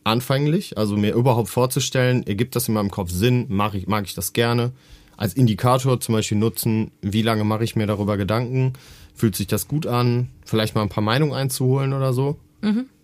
[0.04, 4.14] Anfänglich, also mir überhaupt vorzustellen, ergibt das in meinem Kopf Sinn, mag ich, mag ich
[4.14, 4.72] das gerne.
[5.16, 8.74] Als Indikator zum Beispiel nutzen, wie lange mache ich mir darüber Gedanken,
[9.16, 12.40] fühlt sich das gut an, vielleicht mal ein paar Meinungen einzuholen oder so.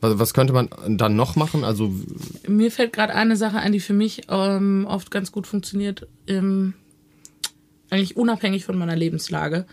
[0.02, 1.64] Was, was könnte man dann noch machen?
[1.64, 1.94] Also,
[2.48, 6.74] Mir fällt gerade eine Sache ein, die für mich ähm, oft ganz gut funktioniert, ähm,
[7.90, 9.66] eigentlich unabhängig von meiner Lebenslage.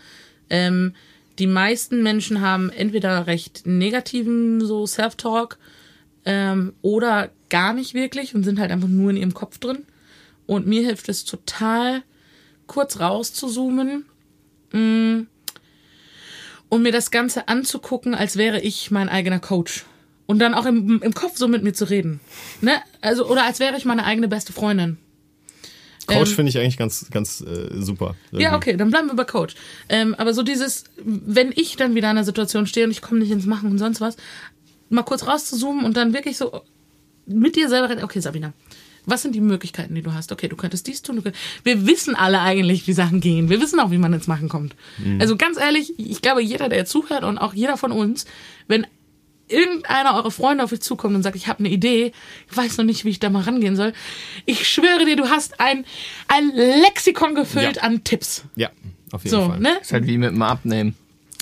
[0.49, 0.93] Ähm,
[1.39, 5.57] die meisten Menschen haben entweder recht negativen so Self-Talk
[6.25, 9.79] ähm, oder gar nicht wirklich und sind halt einfach nur in ihrem Kopf drin.
[10.45, 12.03] Und mir hilft es total,
[12.67, 14.05] kurz rauszuzoomen
[14.71, 15.25] mh,
[16.71, 19.83] und mir das Ganze anzugucken, als wäre ich mein eigener Coach.
[20.25, 22.21] Und dann auch im, im Kopf so mit mir zu reden.
[22.61, 22.71] Ne?
[23.01, 24.97] Also, oder als wäre ich meine eigene beste Freundin.
[26.07, 28.15] Coach Ähm, finde ich eigentlich ganz, ganz äh, super.
[28.31, 29.55] Ja, okay, dann bleiben wir bei Coach.
[29.89, 33.19] Ähm, aber so dieses, wenn ich dann wieder in einer Situation stehe und ich komme
[33.19, 34.15] nicht ins Machen und sonst was,
[34.87, 36.61] mal kurz rauszuzoomen und dann wirklich so
[37.25, 38.05] mit dir selber reden.
[38.05, 38.53] Okay, Sabina,
[39.05, 40.31] was sind die Möglichkeiten, die du hast?
[40.31, 41.15] Okay, du könntest dies tun.
[41.17, 43.49] Du könntest, wir wissen alle eigentlich, wie Sachen gehen.
[43.49, 44.75] Wir wissen auch, wie man ins Machen kommt.
[45.19, 48.25] Also ganz ehrlich, ich glaube, jeder, der zuhört und auch jeder von uns,
[48.67, 48.85] wenn
[49.47, 52.13] irgendeiner eurer Freunde auf euch zukommt und sagt, ich habe eine Idee,
[52.49, 53.91] ich weiß noch nicht, wie ich da mal rangehen soll.
[54.45, 55.83] Ich schwöre dir, du hast ein,
[56.29, 57.81] ein Lexikon gefüllt Ja.
[57.83, 58.43] an Tipps.
[58.55, 58.69] Ja,
[59.11, 59.59] auf jeden So, Fall.
[59.59, 59.71] ne?
[59.81, 60.95] Ist halt wie mit dem Abnehmen.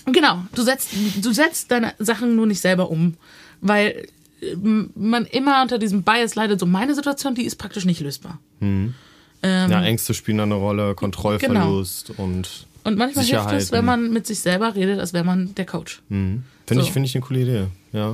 [0.06, 0.90] Genau, du setzt,
[1.22, 3.16] du setzt deine Sachen nur nicht selber um,
[3.62, 4.08] weil
[4.96, 6.60] man immer unter diesem Bias leidet.
[6.60, 8.40] So meine Situation, die ist praktisch nicht lösbar.
[8.62, 8.94] Ähm,
[9.44, 14.26] Ja, Ängste spielen da eine Rolle, Kontrollverlust und und manchmal hilft es, wenn man mit
[14.26, 16.02] sich selber redet, als wäre man der Coach.
[16.08, 16.80] finde So.
[16.80, 17.68] ich, finde ich eine coole Idee.
[17.92, 18.12] Ja.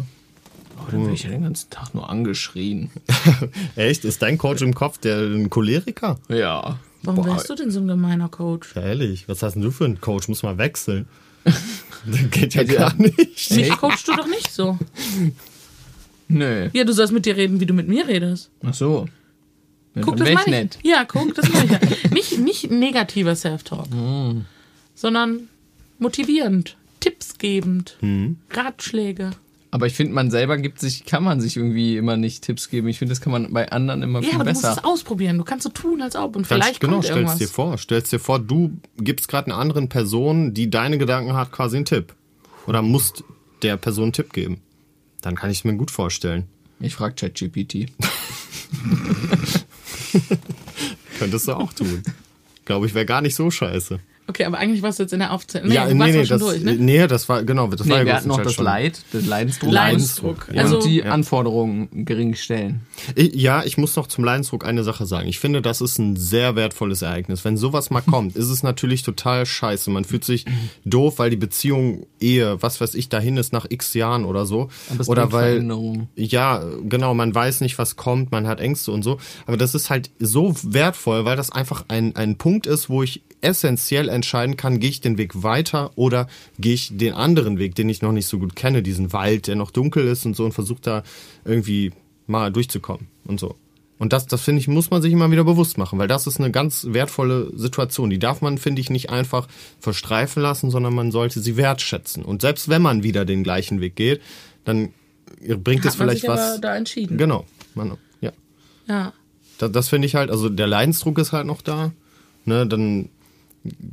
[0.78, 2.90] Oh, dann bin ich ja den ganzen Tag nur angeschrien.
[3.76, 4.04] Echt?
[4.06, 6.18] Ist dein Coach im Kopf der ein Choleriker?
[6.30, 6.80] Ja.
[7.04, 8.76] Warum Boah, wärst du denn so ein gemeiner Coach?
[8.76, 9.30] Ja, ehrlich.
[9.30, 10.28] Was hast denn du für einen Coach?
[10.28, 11.08] Muss mal wechseln.
[11.44, 11.56] das
[12.32, 12.90] geht ja Ja.
[12.90, 13.52] gar nicht.
[13.52, 14.78] Mich coachst du doch nicht so.
[16.28, 16.70] Nö.
[16.74, 18.50] Ja, du sollst mit dir reden, wie du mit mir redest.
[18.66, 19.08] Ach so.
[19.94, 20.48] Ja, Guck, das meine ich.
[20.52, 20.80] nett.
[20.84, 21.72] Ja, guck, das meine ich
[22.04, 22.10] ja.
[22.12, 24.46] Nicht, nicht negativer Self-Talk, Hm.
[24.96, 25.48] sondern
[26.00, 28.38] motivierend, Tipps gebend, Hm.
[28.52, 29.32] Ratschläge.
[29.72, 32.88] Aber ich finde, man selber gibt sich, kann man sich irgendwie immer nicht Tipps geben.
[32.88, 34.78] Ich finde, das kann man bei anderen immer Ja, viel aber du musst besser.
[34.80, 35.38] es ausprobieren.
[35.38, 36.38] Du kannst so tun, als ob.
[36.38, 37.38] Und Kannst- vielleicht genau, kommt stellst irgendwas.
[37.40, 37.78] dir vor.
[37.78, 41.86] Stellst dir vor, du gibst gerade einer anderen Person, die deine Gedanken hat, quasi einen
[41.86, 42.14] Tipp.
[42.68, 43.26] Oder musst
[43.64, 44.62] der Person einen Tipp geben.
[45.26, 46.48] Dann kann ich es mir gut vorstellen.
[46.80, 47.88] Ich frage ChatGPT.
[51.18, 52.04] Könntest du auch tun.
[52.64, 54.00] Glaube ich, wäre gar nicht so scheiße.
[54.28, 55.68] Okay, aber eigentlich warst du jetzt in der Aufzählung.
[55.70, 56.74] Nee, ja, du nee, nee, das, durch, ne?
[56.74, 58.66] nee, das war, genau, das war Nee, ja wir hatten noch größtenteils das schon.
[58.66, 59.72] Leid, das Leidensdruck.
[59.72, 60.48] Leidensdruck.
[60.50, 61.12] Und Also- die Ja.
[61.12, 62.82] Anforderungen gering stellen.
[63.14, 65.28] Ich, ja, ich muss noch zum Leidensdruck eine Sache sagen.
[65.28, 67.46] Ich finde, das ist ein sehr wertvolles Ereignis.
[67.46, 69.92] Wenn sowas mal kommt, ist es natürlich total scheiße.
[69.92, 70.46] Man fühlt sich
[70.86, 74.70] doof, weil die Beziehung, Ehe, was weiß ich, dahin ist nach x Jahren oder so.
[75.06, 75.64] Oder weil,
[76.16, 79.20] ja, genau, man weiß nicht, was kommt, man hat Ängste und so.
[79.46, 83.22] Aber das ist halt so wertvoll, weil das einfach ein, ein Punkt ist, wo ich
[83.42, 87.90] essentiell entscheiden kann, gehe ich den Weg weiter oder gehe ich den anderen Weg, den
[87.90, 90.54] ich noch nicht so gut kenne, diesen Wald, der noch dunkel ist und so und
[90.54, 91.04] versuche da
[91.44, 91.92] irgendwie
[92.28, 93.56] mal durchzukommen und so.
[93.98, 96.40] Und das, das finde ich, muss man sich immer wieder bewusst machen, weil das ist
[96.40, 98.10] eine ganz wertvolle Situation.
[98.10, 99.48] Die darf man, finde ich, nicht einfach
[99.80, 102.24] verstreifen lassen, sondern man sollte sie wertschätzen.
[102.24, 104.22] Und selbst wenn man wieder den gleichen Weg geht,
[104.66, 104.90] dann
[105.40, 106.40] bringt es Hat man vielleicht sich was.
[106.42, 107.18] aber da entschieden.
[107.18, 107.46] Genau.
[107.74, 108.32] Man, ja.
[108.88, 109.14] Ja.
[109.60, 111.94] Das, das finde ich halt, also der Leidensdruck ist halt noch da.
[112.44, 113.10] Ne, dann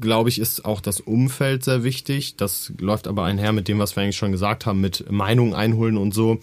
[0.01, 2.37] glaube ich, ist auch das Umfeld sehr wichtig.
[2.37, 5.97] Das läuft aber einher mit dem, was wir eigentlich schon gesagt haben, mit Meinungen einholen
[5.97, 6.41] und so.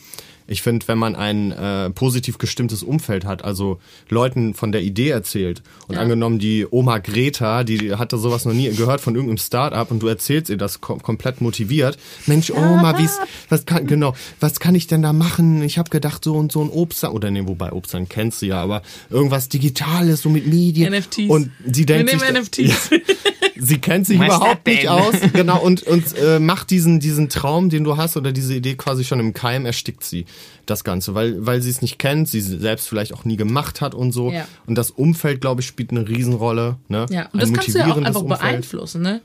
[0.50, 3.80] Ich finde, wenn man ein äh, positiv gestimmtes Umfeld hat, also
[4.10, 6.02] Leuten von der Idee erzählt und Ja.
[6.02, 10.08] angenommen die Oma Greta, die hatte sowas noch nie gehört von irgendeinem Start-up und du
[10.08, 11.98] erzählst ihr das kom komplett motiviert.
[12.26, 13.20] Mensch, Oma, wie's,
[13.50, 15.62] was kann, genau, was kann ich denn da machen?
[15.62, 18.62] Ich habe gedacht, so und so ein Obst, oder nee, wobei Obst kennst du ja,
[18.62, 20.92] aber irgendwas Digitales, so mit Medien.
[20.94, 21.30] NFTs.
[21.30, 22.90] Und sie denkt Wir sich, nehmen NFTs.
[23.60, 27.84] sie kennt sich überhaupt nicht aus, genau, und, und äh, macht diesen, diesen Traum, den
[27.84, 30.26] du hast, oder diese Idee quasi schon im Keim, erstickt sie
[30.66, 33.94] das Ganze, weil, weil sie es nicht kennt, sie selbst vielleicht auch nie gemacht hat
[33.96, 34.32] und so.
[34.32, 34.48] Ja.
[34.66, 36.78] Und das Umfeld, glaube ich, spielt eine Riesenrolle.
[36.88, 37.06] Ne?
[37.10, 38.40] Ja, und Ein das kannst du ja auch einfach Umfeld.
[38.40, 39.22] beeinflussen, ne?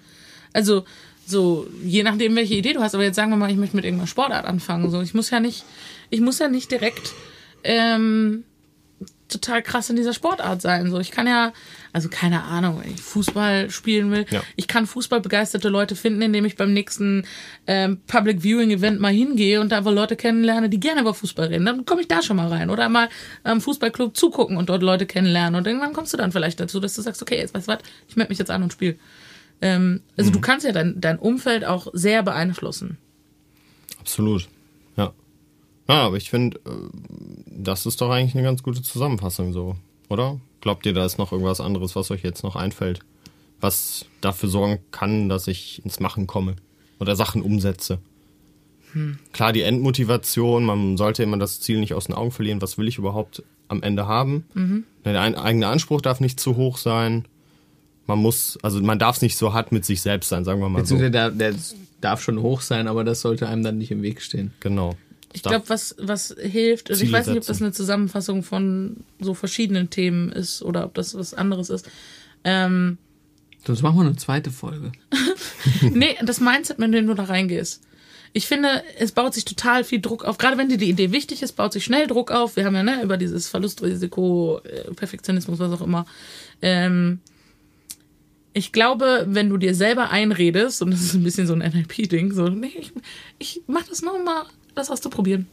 [0.52, 0.84] Also,
[1.26, 3.84] so, je nachdem, welche Idee du hast, aber jetzt sagen wir mal, ich möchte mit
[3.84, 4.90] irgendeiner Sportart anfangen.
[4.90, 5.64] So, ich muss ja nicht,
[6.10, 7.12] ich muss ja nicht direkt
[7.62, 8.44] ähm,
[9.28, 10.90] total krass in dieser Sportart sein.
[10.90, 11.52] So, ich kann ja,
[11.94, 14.42] also keine Ahnung, wenn ich Fußball spielen will, Ja.
[14.56, 17.24] ich kann fußballbegeisterte Leute finden, indem ich beim nächsten
[17.66, 21.46] ähm, Public Viewing Event mal hingehe und da einfach Leute kennenlerne, die gerne über Fußball
[21.46, 21.64] reden.
[21.64, 22.68] Dann komme ich da schon mal rein.
[22.68, 23.08] Oder mal
[23.44, 25.54] am Fußballclub zugucken und dort Leute kennenlernen.
[25.58, 27.78] Und irgendwann kommst du dann vielleicht dazu, dass du sagst, okay, jetzt weißt du was,
[28.08, 28.96] ich melde mich jetzt an und spiele.
[29.62, 32.98] Ähm, also du kannst ja dein, dein Umfeld auch sehr beeinflussen.
[34.00, 34.48] Absolut.
[34.96, 35.12] Ja.
[35.88, 36.70] Ja, aber ich finde, äh,
[37.46, 39.76] das ist doch eigentlich eine ganz gute Zusammenfassung so,
[40.08, 40.40] oder?
[40.60, 43.00] Glaubt ihr, da ist noch irgendwas anderes, was euch jetzt noch einfällt?
[43.60, 46.56] Was dafür sorgen kann, dass ich ins Machen komme
[47.00, 47.98] oder Sachen umsetze?
[49.32, 52.86] Klar, die Endmotivation, man sollte immer das Ziel nicht aus den Augen verlieren, was will
[52.86, 54.44] ich überhaupt am Ende haben?
[55.04, 57.24] Der ein- eigene Anspruch darf nicht zu hoch sein.
[58.06, 60.68] Man muss, also man darf es nicht so hart mit sich selbst sein, sagen wir
[60.68, 60.96] mal so.
[61.08, 61.54] Der, der
[62.00, 64.52] darf schon hoch sein, aber das sollte einem dann nicht im Weg stehen.
[64.60, 64.94] Genau.
[65.34, 69.34] Ich glaube, was, was hilft, also ich weiß nicht, ob das eine Zusammenfassung von so
[69.34, 71.90] verschiedenen Themen ist oder ob das was anderes ist.
[72.44, 72.98] Ähm,
[73.66, 74.92] Sonst machen wir eine zweite Folge.
[75.82, 77.82] nee, das Mindset, mit dem du da reingehst.
[78.32, 80.38] Ich finde, es baut sich total viel Druck auf.
[80.38, 82.56] Gerade wenn dir die Idee wichtig ist, baut sich schnell Druck auf.
[82.56, 86.06] Wir haben ja ne, über dieses Verlustrisiko, äh, Perfektionismus, was auch immer.
[86.62, 87.20] Ähm,
[88.52, 92.32] ich glaube, wenn du dir selber einredest, und das ist ein bisschen so ein NLP-Ding,
[92.32, 92.92] so, nee, ich,
[93.38, 95.46] ich mach das nur mal, das auszuprobieren.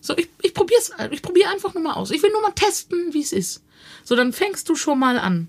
[0.00, 2.10] So, ich, ich probier's, ich probier einfach nur mal aus.
[2.10, 3.62] Ich will nur mal testen, wie es ist.
[4.04, 5.48] So, dann fängst du schon mal an.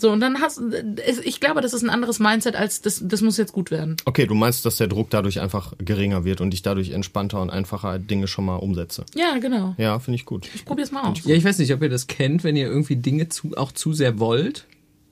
[0.00, 0.60] So, und dann hast
[1.04, 3.96] es- ich glaube, das ist ein anderes Mindset als das, das muss jetzt gut werden.
[4.04, 7.50] Okay, du meinst, dass der Druck dadurch einfach geringer wird und ich dadurch entspannter und
[7.50, 9.04] einfacher Dinge schon mal umsetze.
[9.16, 9.74] Ja, genau.
[9.76, 10.48] Ja, finde ich gut.
[10.54, 11.18] Ich probier's mal aus.
[11.24, 13.92] Ja, ich weiß nicht, ob ihr das kennt, wenn ihr irgendwie Dinge zu, auch zu
[13.92, 14.66] sehr wollt.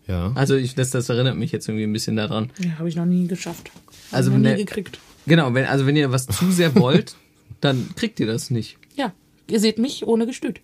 [0.06, 0.30] Ja.
[0.36, 2.52] Also ich, das, das erinnert mich jetzt irgendwie ein bisschen daran.
[2.62, 3.70] Ja, habe ich noch nie geschafft.
[3.74, 5.00] Hab Also noch wenn nie der- gekriegt.
[5.26, 7.16] Genau, wenn, also wenn ihr was zu sehr wollt,
[7.60, 8.78] dann kriegt ihr das nicht.
[8.94, 9.12] Ja,
[9.48, 10.60] ihr seht mich ohne Gestüt.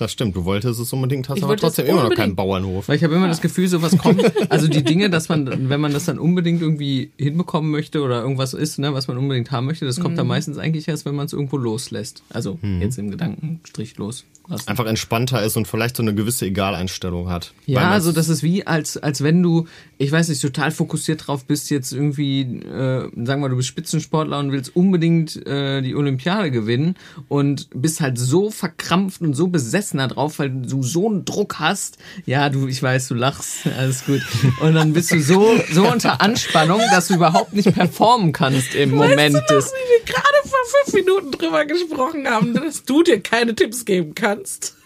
[0.00, 2.88] Das stimmt, du wolltest es unbedingt, hast Ich aber trotzdem immer noch keinen Bauernhof.
[2.88, 5.92] Weil ich habe immer das Gefühl, sowas kommt, also die Dinge, dass man, wenn man
[5.92, 9.84] das dann unbedingt irgendwie hinbekommen möchte oder irgendwas ist, ne, was man unbedingt haben möchte,
[9.84, 12.22] das kommt dann meistens eigentlich erst, wenn man es irgendwo loslässt.
[12.30, 14.66] Also jetzt im Gedankenstrich loslassen.
[14.66, 17.52] Einfach entspannter ist und vielleicht so eine gewisse Egaleinstellung hat.
[17.66, 19.66] Ja, also das ist wie, als, als wenn du,
[19.98, 23.68] ich weiß nicht, total fokussiert drauf bist, jetzt irgendwie, äh, sagen wir mal, du bist
[23.68, 26.96] Spitzensportler und willst unbedingt äh, die Olympiade gewinnen
[27.28, 31.58] und bist halt so verkrampft und so besessen da drauf, weil du so einen Druck
[31.58, 31.98] hast.
[32.26, 34.22] Ja, du, ich weiß, du lachst, alles gut.
[34.60, 38.90] Und dann bist du so, so unter Anspannung, dass du überhaupt nicht performen kannst im
[38.90, 39.64] Moment weißt du des.
[39.66, 43.84] noch, wie wir gerade vor fünf Minuten drüber gesprochen haben, dass du dir keine Tipps
[43.84, 44.76] geben kannst?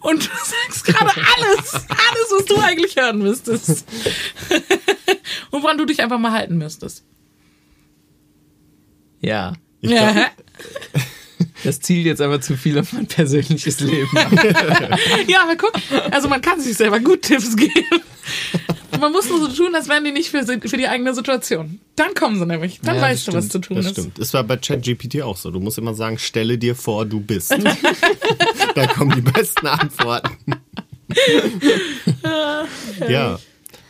[0.00, 3.84] Und du sagst gerade alles, alles, was du eigentlich hören müsstest.
[5.50, 7.04] Und woran du dich einfach mal halten müsstest.
[9.20, 9.54] Ja.
[9.80, 10.30] Ich Ja.
[11.66, 14.16] Das zielt jetzt aber zu viel auf mein persönliches Leben.
[14.16, 14.32] ab.
[15.28, 15.72] ja, aber guck,
[16.10, 17.72] also man kann sich selber gut Tipps geben.
[19.00, 21.80] Man muss nur so tun, als wären die nicht für, für die eigene Situation.
[21.96, 22.80] Dann kommen sie nämlich.
[22.82, 23.92] Dann Ja, weißt das du, was zu tun Das ist.
[23.92, 24.18] stimmt.
[24.18, 25.50] Ist war bei ChatGPT auch so.
[25.50, 27.54] Du musst immer sagen, stelle dir vor, du bist.
[28.74, 30.54] da kommen die besten Antworten.
[33.08, 33.38] ja.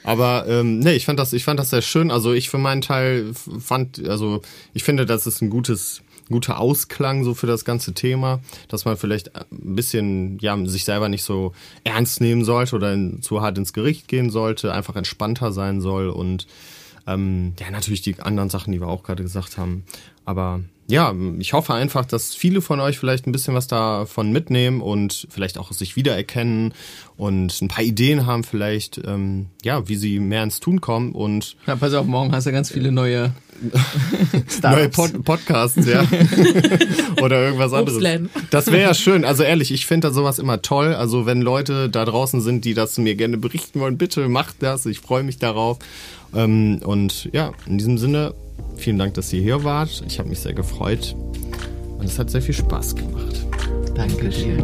[0.03, 2.11] Aber ähm, nee, ich fand das, ich fand das sehr schön.
[2.13, 4.41] Also ich für meinen Teil fand, also
[4.73, 8.97] ich finde, das ist ein gutes, guter Ausklang so für das ganze Thema, dass man
[8.97, 11.53] vielleicht ein bisschen ja sich selber nicht so
[11.85, 16.09] ernst nehmen sollte oder in, zu hart ins Gericht gehen sollte, einfach entspannter sein soll
[16.09, 16.47] und
[17.07, 19.85] ähm, ja natürlich die anderen Sachen, die wir auch gerade gesagt haben.
[20.25, 24.81] Aber ja, ich hoffe einfach, dass viele von euch vielleicht ein bisschen was davon mitnehmen
[24.81, 26.75] und vielleicht auch sich wiedererkennen
[27.17, 31.57] und ein paar Ideen haben vielleicht, ähm, ja, wie sie mehr ins Tun kommen und
[31.67, 33.33] Ja, pass auf, morgen hast du ganz viele neue
[34.63, 34.89] neue.
[34.89, 36.03] Pod Podcasts, ja.
[37.23, 37.95] Oder irgendwas anderes.
[37.97, 38.31] Obstläden.
[38.51, 39.25] Das wäre ja schön.
[39.25, 40.95] Also ehrlich, ich finde da sowas immer toll.
[40.95, 44.87] Also wenn Leute da draußen sind, die das mir gerne berichten wollen, bitte macht das.
[44.87, 45.79] Ich freue mich darauf.
[46.35, 48.35] Ähm, und ja, in diesem Sinne,
[48.77, 50.03] vielen Dank, dass ihr hier wart.
[50.07, 51.15] Ich habe mich sehr gefreut.
[51.99, 53.47] Und es hat sehr viel Spaß gemacht.
[53.95, 54.59] Danke dir.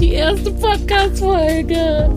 [0.00, 2.10] Die erste Podcast-Folge.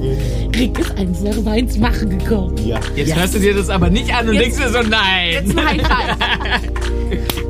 [0.56, 2.56] Rick ist eins darüber ins Machen gekommen.
[2.66, 2.80] Ja.
[2.96, 5.32] Jetzt hörst du dir das aber nicht an und denkst dir so, nein.
[5.32, 7.49] Jetzt ein High Five.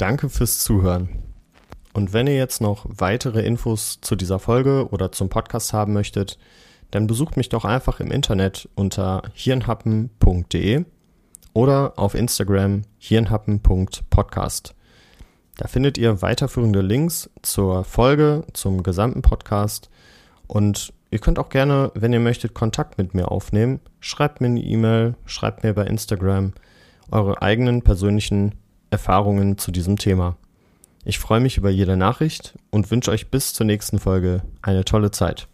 [0.00, 1.10] Danke fürs Zuhören.
[1.92, 6.38] Und wenn ihr jetzt noch weitere Infos zu dieser Folge oder zum Podcast haben möchtet,
[6.90, 10.86] dann besucht mich doch einfach im Internet unter hirnhappen.de
[11.52, 14.74] oder auf Instagram hirnhappen.podcast.
[15.58, 19.90] Da findet ihr weiterführende Links zur Folge, zum gesamten Podcast
[20.46, 23.80] und ihr könnt auch gerne, wenn ihr möchtet, Kontakt mit mir aufnehmen.
[24.00, 26.54] Schreibt mir eine E-Mail, schreibt mir bei Instagram
[27.10, 28.54] eure eigenen persönlichen
[28.90, 30.36] Erfahrungen zu diesem Thema.
[31.04, 35.10] Ich freue mich über jede Nachricht und wünsche euch bis zur nächsten Folge eine tolle
[35.10, 35.48] Zeit.